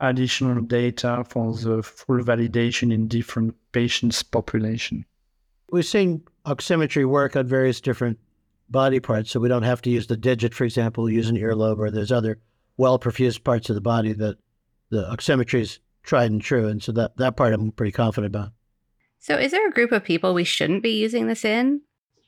additional 0.00 0.62
data 0.62 1.24
for 1.28 1.54
the 1.54 1.82
full 1.82 2.18
validation 2.18 2.92
in 2.92 3.08
different 3.08 3.54
patients' 3.72 4.22
population. 4.22 5.04
We've 5.70 5.84
seen 5.84 6.22
oximetry 6.44 7.06
work 7.06 7.36
on 7.36 7.46
various 7.46 7.80
different 7.80 8.18
body 8.68 9.00
parts, 9.00 9.30
so 9.30 9.40
we 9.40 9.48
don't 9.48 9.62
have 9.62 9.82
to 9.82 9.90
use 9.90 10.06
the 10.06 10.16
digit, 10.16 10.54
for 10.54 10.64
example, 10.64 11.10
use 11.10 11.28
an 11.28 11.36
earlobe, 11.36 11.78
or 11.78 11.90
there's 11.90 12.12
other 12.12 12.38
well 12.76 12.98
perfused 12.98 13.44
parts 13.44 13.68
of 13.68 13.74
the 13.74 13.80
body 13.80 14.12
that 14.12 14.36
the 14.90 15.02
oximetry 15.10 15.60
is 15.60 15.78
tried 16.02 16.30
and 16.30 16.40
true. 16.40 16.68
And 16.68 16.82
so 16.82 16.92
that, 16.92 17.16
that 17.16 17.36
part 17.36 17.52
I'm 17.52 17.72
pretty 17.72 17.92
confident 17.92 18.34
about. 18.34 18.52
So, 19.18 19.36
is 19.36 19.50
there 19.50 19.66
a 19.66 19.72
group 19.72 19.92
of 19.92 20.04
people 20.04 20.34
we 20.34 20.44
shouldn't 20.44 20.82
be 20.82 21.00
using 21.00 21.26
this 21.26 21.44
in? 21.44 21.80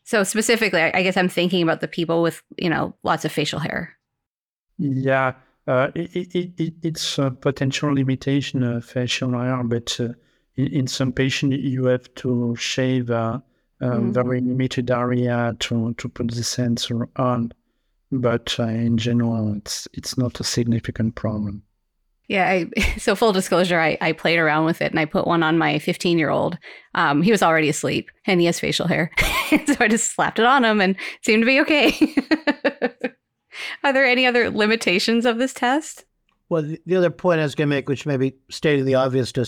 So, 0.05 0.25
specifically, 0.25 0.81
I 0.81 1.03
guess 1.03 1.17
I'm 1.17 1.29
thinking 1.29 1.63
about 1.63 1.81
the 1.81 1.87
people 1.87 2.23
with, 2.23 2.43
you 2.57 2.71
know, 2.71 2.95
lots 3.03 3.25
of 3.25 3.31
facial 3.31 3.61
hair. 3.61 3.98
Yeah, 4.79 5.35
uh, 5.67 5.89
it, 5.95 6.35
it, 6.35 6.53
it, 6.57 6.75
it's 6.83 7.19
a 7.19 7.31
potential 7.31 7.93
limitation 7.93 8.63
of 8.63 8.85
facial 8.85 9.33
hair, 9.33 9.63
but 9.65 9.99
uh, 10.01 10.09
in, 10.57 10.67
in, 10.69 10.87
some 10.87 11.13
patients 11.13 11.57
you 11.57 11.85
have 11.87 12.13
to 12.15 12.57
shave 12.57 13.11
a, 13.11 13.43
a 13.81 13.85
mm-hmm. 13.85 14.13
very 14.13 14.41
limited 14.41 14.91
area 14.91 15.55
to, 15.59 15.95
to 15.95 16.09
put 16.09 16.31
the 16.31 16.45
sensor 16.45 17.09
on. 17.17 17.53
But 18.11 18.57
uh, 18.59 18.65
in 18.65 18.97
general, 18.97 19.55
it's 19.55 19.87
it's 19.93 20.17
not 20.17 20.41
a 20.41 20.45
significant 20.45 21.15
problem. 21.17 21.63
Yeah, 22.29 22.49
I, 22.49 22.81
so 22.99 23.15
full 23.15 23.33
disclosure, 23.33 23.81
I, 23.81 23.99
I 24.01 24.13
played 24.13 24.39
around 24.39 24.67
with 24.67 24.81
it 24.81 24.91
and 24.91 25.01
I 25.01 25.07
put 25.07 25.27
one 25.27 25.43
on 25.43 25.59
my 25.59 25.79
15 25.79 26.19
year 26.19 26.31
old. 26.31 26.59
Um, 26.95 27.23
he 27.23 27.31
was 27.31 27.43
already 27.43 27.69
asleep 27.69 28.11
and 28.27 28.41
he 28.41 28.47
has 28.47 28.61
facial 28.61 28.87
hair. 28.87 29.11
so 29.67 29.75
I 29.81 29.89
just 29.89 30.15
slapped 30.15 30.39
it 30.39 30.45
on 30.45 30.65
him 30.65 30.81
and 30.81 30.97
seemed 31.23 31.43
to 31.43 31.47
be 31.47 31.61
okay. 31.61 32.15
Are 33.85 33.93
there 33.93 34.07
any 34.07 34.27
other 34.27 34.51
limitations 34.51 35.27
of 35.27 35.39
this 35.39 35.55
test? 35.55 36.05
Well, 36.49 36.63
the, 36.63 36.81
the 36.87 36.97
other 36.97 37.11
point 37.11 37.41
I 37.41 37.45
was 37.45 37.55
going 37.55 37.69
to 37.69 37.75
make, 37.75 37.89
which 37.89 38.07
may 38.07 38.17
be 38.17 38.35
stating 38.51 38.85
the 38.85 38.95
obvious 38.95 39.33
to, 39.33 39.47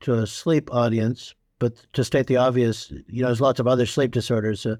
to 0.00 0.14
a 0.14 0.26
sleep 0.26 0.72
audience, 0.72 1.34
but 1.58 1.74
to 1.94 2.04
state 2.04 2.26
the 2.26 2.36
obvious, 2.36 2.90
you 3.08 3.22
know, 3.22 3.28
there's 3.28 3.40
lots 3.40 3.60
of 3.60 3.66
other 3.66 3.86
sleep 3.86 4.12
disorders, 4.12 4.66
uh, 4.66 4.76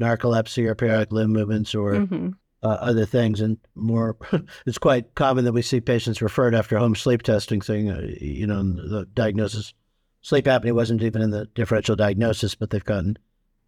narcolepsy 0.00 0.66
or 0.66 0.74
periodic 0.74 1.12
limb 1.12 1.32
movements 1.32 1.74
or 1.74 1.94
mm-hmm. 1.94 2.30
uh, 2.62 2.68
other 2.68 3.04
things. 3.04 3.40
And 3.40 3.58
more, 3.74 4.16
it's 4.66 4.78
quite 4.78 5.14
common 5.14 5.44
that 5.44 5.52
we 5.52 5.62
see 5.62 5.80
patients 5.80 6.22
referred 6.22 6.54
after 6.54 6.78
home 6.78 6.94
sleep 6.94 7.22
testing 7.22 7.60
thing, 7.60 7.90
uh, 7.90 8.06
you 8.20 8.46
know, 8.46 8.62
the 8.62 9.06
diagnosis, 9.14 9.74
sleep 10.20 10.44
apnea 10.44 10.72
wasn't 10.72 11.02
even 11.02 11.22
in 11.22 11.30
the 11.30 11.46
differential 11.54 11.96
diagnosis, 11.96 12.54
but 12.54 12.70
they've 12.70 12.84
gotten 12.84 13.18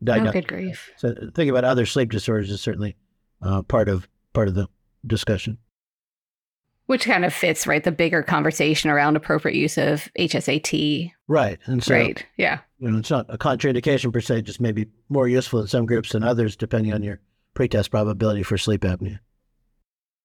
diagnosed. 0.05 0.37
Oh, 0.37 0.41
good 0.41 0.49
grief. 0.49 0.91
So 0.97 1.15
thinking 1.35 1.51
about 1.51 1.65
other 1.65 1.87
sleep 1.87 2.11
disorders 2.11 2.51
is 2.51 2.61
certainly 2.61 2.97
uh, 3.43 3.63
part 3.63 3.89
of 3.89 4.09
part 4.33 4.49
of 4.49 4.55
the 4.55 4.69
discussion. 5.07 5.59
Which 6.87 7.05
kind 7.05 7.25
of 7.25 7.33
fits, 7.33 7.69
right? 7.69 7.85
The 7.85 7.93
bigger 7.93 8.23
conversation 8.23 8.91
around 8.91 9.15
appropriate 9.15 9.57
use 9.57 9.79
of 9.79 10.09
HSAT. 10.19 11.13
Right. 11.29 11.61
And 11.67 11.83
so, 11.85 11.95
right. 11.95 12.27
Yeah. 12.37 12.61
You 12.81 12.91
know, 12.91 12.99
it's 12.99 13.11
not 13.11 13.27
a 13.29 13.39
contraindication 13.39 14.13
per 14.13 14.21
se, 14.21 14.43
just 14.43 14.61
maybe 14.61 14.89
more 15.09 15.29
useful 15.29 15.61
in 15.61 15.69
some 15.69 15.87
groups 15.87 16.11
than 16.11 16.25
others, 16.25 16.57
depending 16.57 16.93
on 16.93 17.05
your 17.05 17.21
pretest 17.55 17.93
probability 17.93 18.43
for 18.43 18.59
sleep 18.59 18.81
apnea. 18.81 19.21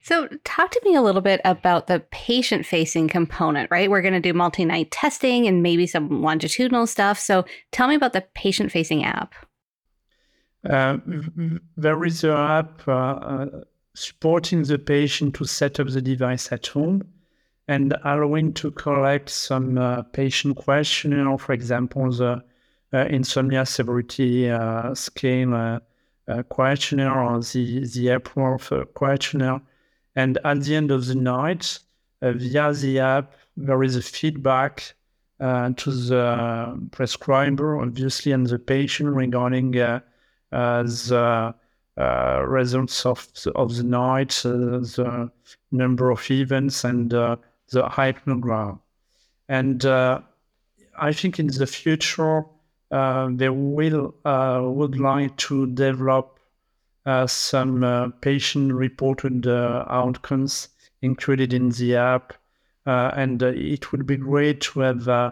So, 0.01 0.27
talk 0.43 0.69
to 0.69 0.81
me 0.83 0.95
a 0.95 1.01
little 1.01 1.21
bit 1.21 1.41
about 1.45 1.87
the 1.87 1.99
patient 2.11 2.65
facing 2.65 3.07
component, 3.07 3.71
right? 3.71 3.89
We're 3.89 4.03
going 4.03 4.13
to 4.13 4.19
do 4.19 4.33
multi 4.33 4.63
night 4.63 4.91
testing 4.91 5.47
and 5.47 5.63
maybe 5.63 5.87
some 5.87 6.21
longitudinal 6.21 6.85
stuff. 6.85 7.19
So, 7.19 7.45
tell 7.71 7.87
me 7.87 7.95
about 7.95 8.13
the 8.13 8.23
patient 8.35 8.71
facing 8.71 9.03
app. 9.03 9.33
Uh, 10.67 10.97
there 11.75 12.03
is 12.05 12.23
an 12.23 12.31
app 12.31 12.87
uh, 12.87 12.91
uh 12.91 13.45
supporting 13.95 14.63
the 14.63 14.77
patient 14.77 15.34
to 15.36 15.45
set 15.45 15.79
up 15.79 15.88
the 15.88 16.01
device 16.01 16.51
at 16.51 16.67
home 16.67 17.01
and 17.67 17.95
allowing 18.03 18.53
to 18.53 18.69
collect 18.71 19.29
some 19.29 19.77
uh, 19.77 20.03
patient 20.03 20.55
questionnaire, 20.58 21.38
for 21.38 21.53
example, 21.53 22.12
the 22.12 22.43
uh, 22.93 23.05
insomnia 23.10 23.65
severity 23.65 24.49
uh, 24.49 24.93
scale 24.93 25.53
uh, 25.53 25.79
uh, 26.27 26.43
questionnaire 26.43 27.19
or 27.19 27.39
the, 27.41 27.86
the 27.88 28.10
Epworth 28.10 28.71
questionnaire. 28.93 29.62
And 30.15 30.38
at 30.45 30.62
the 30.62 30.75
end 30.75 30.91
of 30.91 31.08
the 31.08 31.15
night, 31.15 31.79
via 32.21 32.73
the 32.73 32.99
app, 32.99 33.34
there 33.58 33.84
is 33.84 33.95
a 33.95 34.01
feedback 34.01 34.93
to 35.39 35.91
the 35.91 36.88
prescriber, 36.91 37.81
obviously, 37.81 38.31
and 38.31 38.47
the 38.47 38.60
patient 38.60 39.10
regarding 39.10 39.71
the 39.71 40.01
uh, 41.97 42.43
results 42.45 43.05
of 43.05 43.25
the, 43.41 43.51
of 43.53 43.77
the 43.77 43.84
night, 43.84 44.41
uh, 44.45 44.79
the 44.79 45.31
number 45.71 46.12
of 46.12 46.29
events, 46.29 46.84
and 46.84 47.13
uh, 47.13 47.38
the 47.71 47.84
hypnogram. 47.84 48.79
And 49.47 49.86
uh, 49.86 50.19
I 50.99 51.13
think 51.13 51.39
in 51.39 51.47
the 51.47 51.65
future, 51.65 52.43
uh, 52.91 53.29
they 53.31 53.47
will 53.47 54.13
would 54.25 54.99
like 54.99 55.38
to 55.38 55.67
develop 55.67 56.38
some 57.27 58.13
patient-reported 58.19 59.47
outcomes 59.47 60.67
included 61.01 61.53
in 61.53 61.69
the 61.69 61.95
app, 61.95 62.34
and 62.86 63.41
it 63.41 63.91
would 63.93 64.05
be 64.05 64.17
great 64.17 64.60
to 64.62 64.81
have. 64.81 65.08
Uh, 65.08 65.31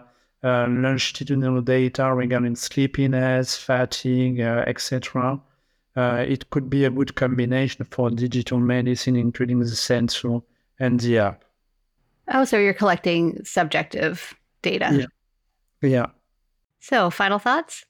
longitudinal 0.68 1.62
data 1.62 2.12
regarding 2.12 2.54
sleepiness, 2.54 3.56
fatigue, 3.56 4.40
uh, 4.40 4.62
etc 4.66 5.40
uh, 5.96 6.24
it 6.26 6.50
could 6.50 6.68
be 6.68 6.84
a 6.84 6.90
good 6.90 7.14
combination 7.14 7.84
for 7.84 8.10
digital 8.10 8.58
medicine, 8.58 9.16
including 9.16 9.60
the 9.60 9.68
sensor 9.68 10.40
and 10.78 11.00
the 11.00 11.18
app. 11.18 11.44
Oh, 12.32 12.44
so 12.44 12.58
you're 12.58 12.74
collecting 12.74 13.44
subjective 13.44 14.34
data. 14.62 14.88
Yeah. 14.92 15.06
Yeah. 15.88 16.06
So, 16.80 17.10
final 17.10 17.38
thoughts? 17.38 17.84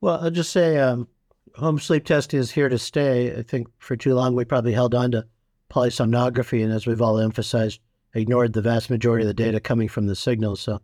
Well, 0.00 0.20
I'll 0.20 0.30
just 0.30 0.52
say 0.52 0.78
um, 0.78 1.08
home 1.56 1.78
sleep 1.78 2.04
testing 2.04 2.40
is 2.40 2.50
here 2.50 2.68
to 2.68 2.78
stay. 2.78 3.36
I 3.36 3.42
think 3.42 3.68
for 3.78 3.96
too 3.96 4.14
long 4.14 4.34
we 4.34 4.44
probably 4.44 4.72
held 4.72 4.94
on 4.94 5.10
to 5.12 5.26
polysomnography, 5.70 6.62
and 6.62 6.72
as 6.72 6.86
we've 6.86 7.02
all 7.02 7.18
emphasized, 7.18 7.80
ignored 8.14 8.52
the 8.52 8.62
vast 8.62 8.90
majority 8.90 9.24
of 9.24 9.28
the 9.28 9.34
data 9.34 9.60
coming 9.60 9.88
from 9.88 10.06
the 10.06 10.14
signal. 10.14 10.56
So, 10.56 10.80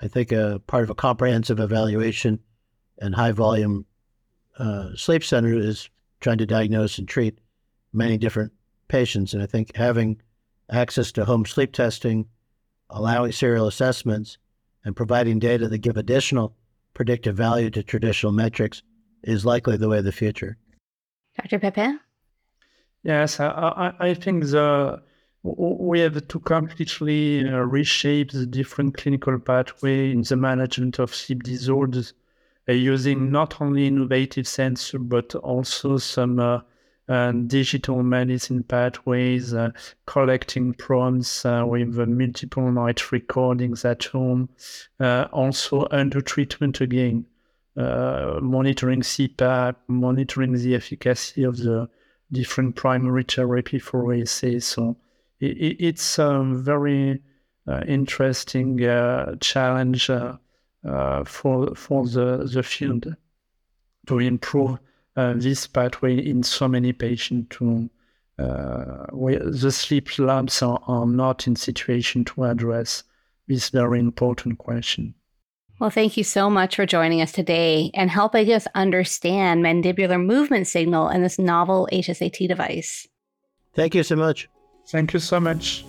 I 0.00 0.08
think 0.08 0.32
a 0.32 0.60
part 0.66 0.82
of 0.82 0.90
a 0.90 0.94
comprehensive 0.94 1.60
evaluation 1.60 2.40
and 2.98 3.14
high 3.14 3.32
volume 3.32 3.86
uh, 4.58 4.90
sleep 4.94 5.24
center 5.24 5.54
is 5.54 5.88
trying 6.20 6.38
to 6.38 6.46
diagnose 6.46 6.98
and 6.98 7.08
treat 7.08 7.38
many 7.92 8.18
different 8.18 8.52
patients. 8.88 9.34
And 9.34 9.42
I 9.42 9.46
think 9.46 9.74
having 9.74 10.20
access 10.70 11.12
to 11.12 11.24
home 11.24 11.44
sleep 11.46 11.72
testing, 11.72 12.26
allowing 12.90 13.32
serial 13.32 13.66
assessments, 13.66 14.38
and 14.84 14.96
providing 14.96 15.38
data 15.38 15.68
that 15.68 15.78
give 15.78 15.96
additional 15.96 16.54
predictive 16.94 17.36
value 17.36 17.70
to 17.70 17.82
traditional 17.82 18.32
metrics 18.32 18.82
is 19.22 19.44
likely 19.44 19.76
the 19.76 19.88
way 19.88 19.98
of 19.98 20.04
the 20.04 20.12
future. 20.12 20.56
Dr. 21.36 21.58
Pepin? 21.58 22.00
Yes, 23.02 23.40
I, 23.40 23.94
I 23.98 24.14
think 24.14 24.44
the 24.44 25.02
we 25.42 26.00
have 26.00 26.28
to 26.28 26.38
completely 26.40 27.48
uh, 27.48 27.60
reshape 27.60 28.30
the 28.30 28.44
different 28.44 28.96
clinical 28.96 29.38
pathway 29.38 30.10
in 30.10 30.22
the 30.22 30.36
management 30.36 30.98
of 30.98 31.14
sleep 31.14 31.42
disorders 31.42 32.12
using 32.72 33.30
not 33.30 33.60
only 33.60 33.86
innovative 33.86 34.46
sensor 34.46 34.98
but 34.98 35.34
also 35.36 35.96
some 35.96 36.38
uh, 36.38 36.60
uh, 37.08 37.32
digital 37.32 38.02
medicine 38.02 38.62
pathways, 38.62 39.54
collecting 40.06 40.74
prompts 40.74 41.44
with 41.44 41.96
multiple 41.96 42.70
night 42.70 43.10
recordings 43.10 43.84
at 43.84 44.04
home, 44.04 44.48
also 45.00 45.88
under 45.90 46.20
treatment 46.20 46.80
again. 46.80 47.26
Uh, 47.76 48.40
monitoring 48.42 49.00
CPAP, 49.00 49.76
monitoring 49.86 50.52
the 50.52 50.74
efficacy 50.74 51.44
of 51.44 51.56
the 51.56 51.88
different 52.32 52.74
primary 52.74 53.22
therapy 53.22 53.78
for 53.78 54.12
OSA. 54.12 54.60
So 54.60 54.96
it, 55.38 55.76
it's 55.78 56.18
a 56.18 56.42
very 56.44 57.22
uh, 57.68 57.82
interesting 57.86 58.84
uh, 58.84 59.36
challenge 59.40 60.10
uh, 60.84 61.24
for 61.24 61.74
for 61.74 62.06
the 62.06 62.48
the 62.52 62.62
field 62.62 63.14
to 64.06 64.18
improve 64.18 64.78
uh, 65.16 65.34
this 65.36 65.66
pathway 65.66 66.16
in 66.18 66.42
so 66.42 66.68
many 66.68 66.92
patients 66.92 67.56
to 67.56 67.90
uh, 68.38 69.06
the 69.12 69.70
sleep 69.70 70.18
labs 70.18 70.62
are, 70.62 70.80
are 70.86 71.06
not 71.06 71.46
in 71.46 71.54
situation 71.54 72.24
to 72.24 72.44
address 72.44 73.02
this 73.48 73.68
very 73.68 73.98
important 73.98 74.58
question. 74.58 75.14
Well, 75.78 75.90
thank 75.90 76.16
you 76.16 76.24
so 76.24 76.48
much 76.48 76.76
for 76.76 76.86
joining 76.86 77.22
us 77.22 77.32
today 77.32 77.90
and 77.94 78.10
helping 78.10 78.52
us 78.52 78.66
understand 78.74 79.64
mandibular 79.64 80.22
movement 80.22 80.66
signal 80.66 81.08
and 81.08 81.24
this 81.24 81.38
novel 81.38 81.88
HSAT 81.92 82.48
device. 82.48 83.08
Thank 83.74 83.94
you 83.94 84.02
so 84.02 84.16
much. 84.16 84.48
Thank 84.88 85.12
you 85.12 85.20
so 85.20 85.40
much. 85.40 85.84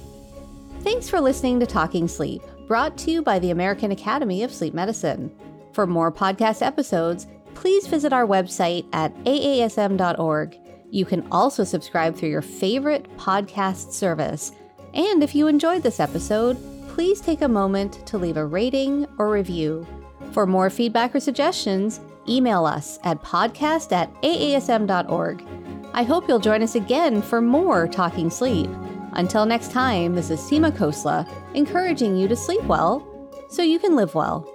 Thanks 0.81 1.09
for 1.09 1.19
listening 1.19 1.59
to 1.59 1.65
Talking 1.65 2.07
Sleep 2.07 2.41
brought 2.71 2.97
to 2.97 3.11
you 3.11 3.21
by 3.21 3.37
the 3.37 3.51
American 3.51 3.91
Academy 3.91 4.43
of 4.43 4.53
Sleep 4.53 4.73
Medicine. 4.73 5.29
For 5.73 5.85
more 5.85 6.09
podcast 6.09 6.65
episodes, 6.65 7.27
please 7.53 7.85
visit 7.85 8.13
our 8.13 8.25
website 8.25 8.85
at 8.93 9.13
aasm.org. 9.25 10.57
You 10.89 11.03
can 11.03 11.27
also 11.33 11.65
subscribe 11.65 12.15
through 12.15 12.29
your 12.29 12.41
favorite 12.41 13.13
podcast 13.17 13.91
service. 13.91 14.53
And 14.93 15.21
if 15.21 15.35
you 15.35 15.47
enjoyed 15.47 15.83
this 15.83 15.99
episode, 15.99 16.57
please 16.87 17.19
take 17.19 17.41
a 17.41 17.47
moment 17.49 18.07
to 18.07 18.17
leave 18.17 18.37
a 18.37 18.45
rating 18.45 19.05
or 19.17 19.29
review. 19.29 19.85
For 20.31 20.47
more 20.47 20.69
feedback 20.69 21.13
or 21.13 21.19
suggestions, 21.19 21.99
email 22.29 22.65
us 22.65 22.99
at 23.03 23.21
podcast 23.21 23.91
at 23.91 24.13
aasm.org. 24.21 25.45
I 25.93 26.03
hope 26.03 26.29
you'll 26.29 26.39
join 26.39 26.63
us 26.63 26.75
again 26.75 27.21
for 27.21 27.41
more 27.41 27.85
Talking 27.89 28.29
Sleep. 28.29 28.69
Until 29.13 29.45
next 29.45 29.71
time, 29.71 30.15
this 30.15 30.29
is 30.29 30.39
Seema 30.39 30.71
Khosla, 30.71 31.27
encouraging 31.53 32.15
you 32.15 32.27
to 32.27 32.35
sleep 32.35 32.63
well 32.63 33.07
so 33.49 33.61
you 33.61 33.79
can 33.79 33.95
live 33.95 34.15
well. 34.15 34.50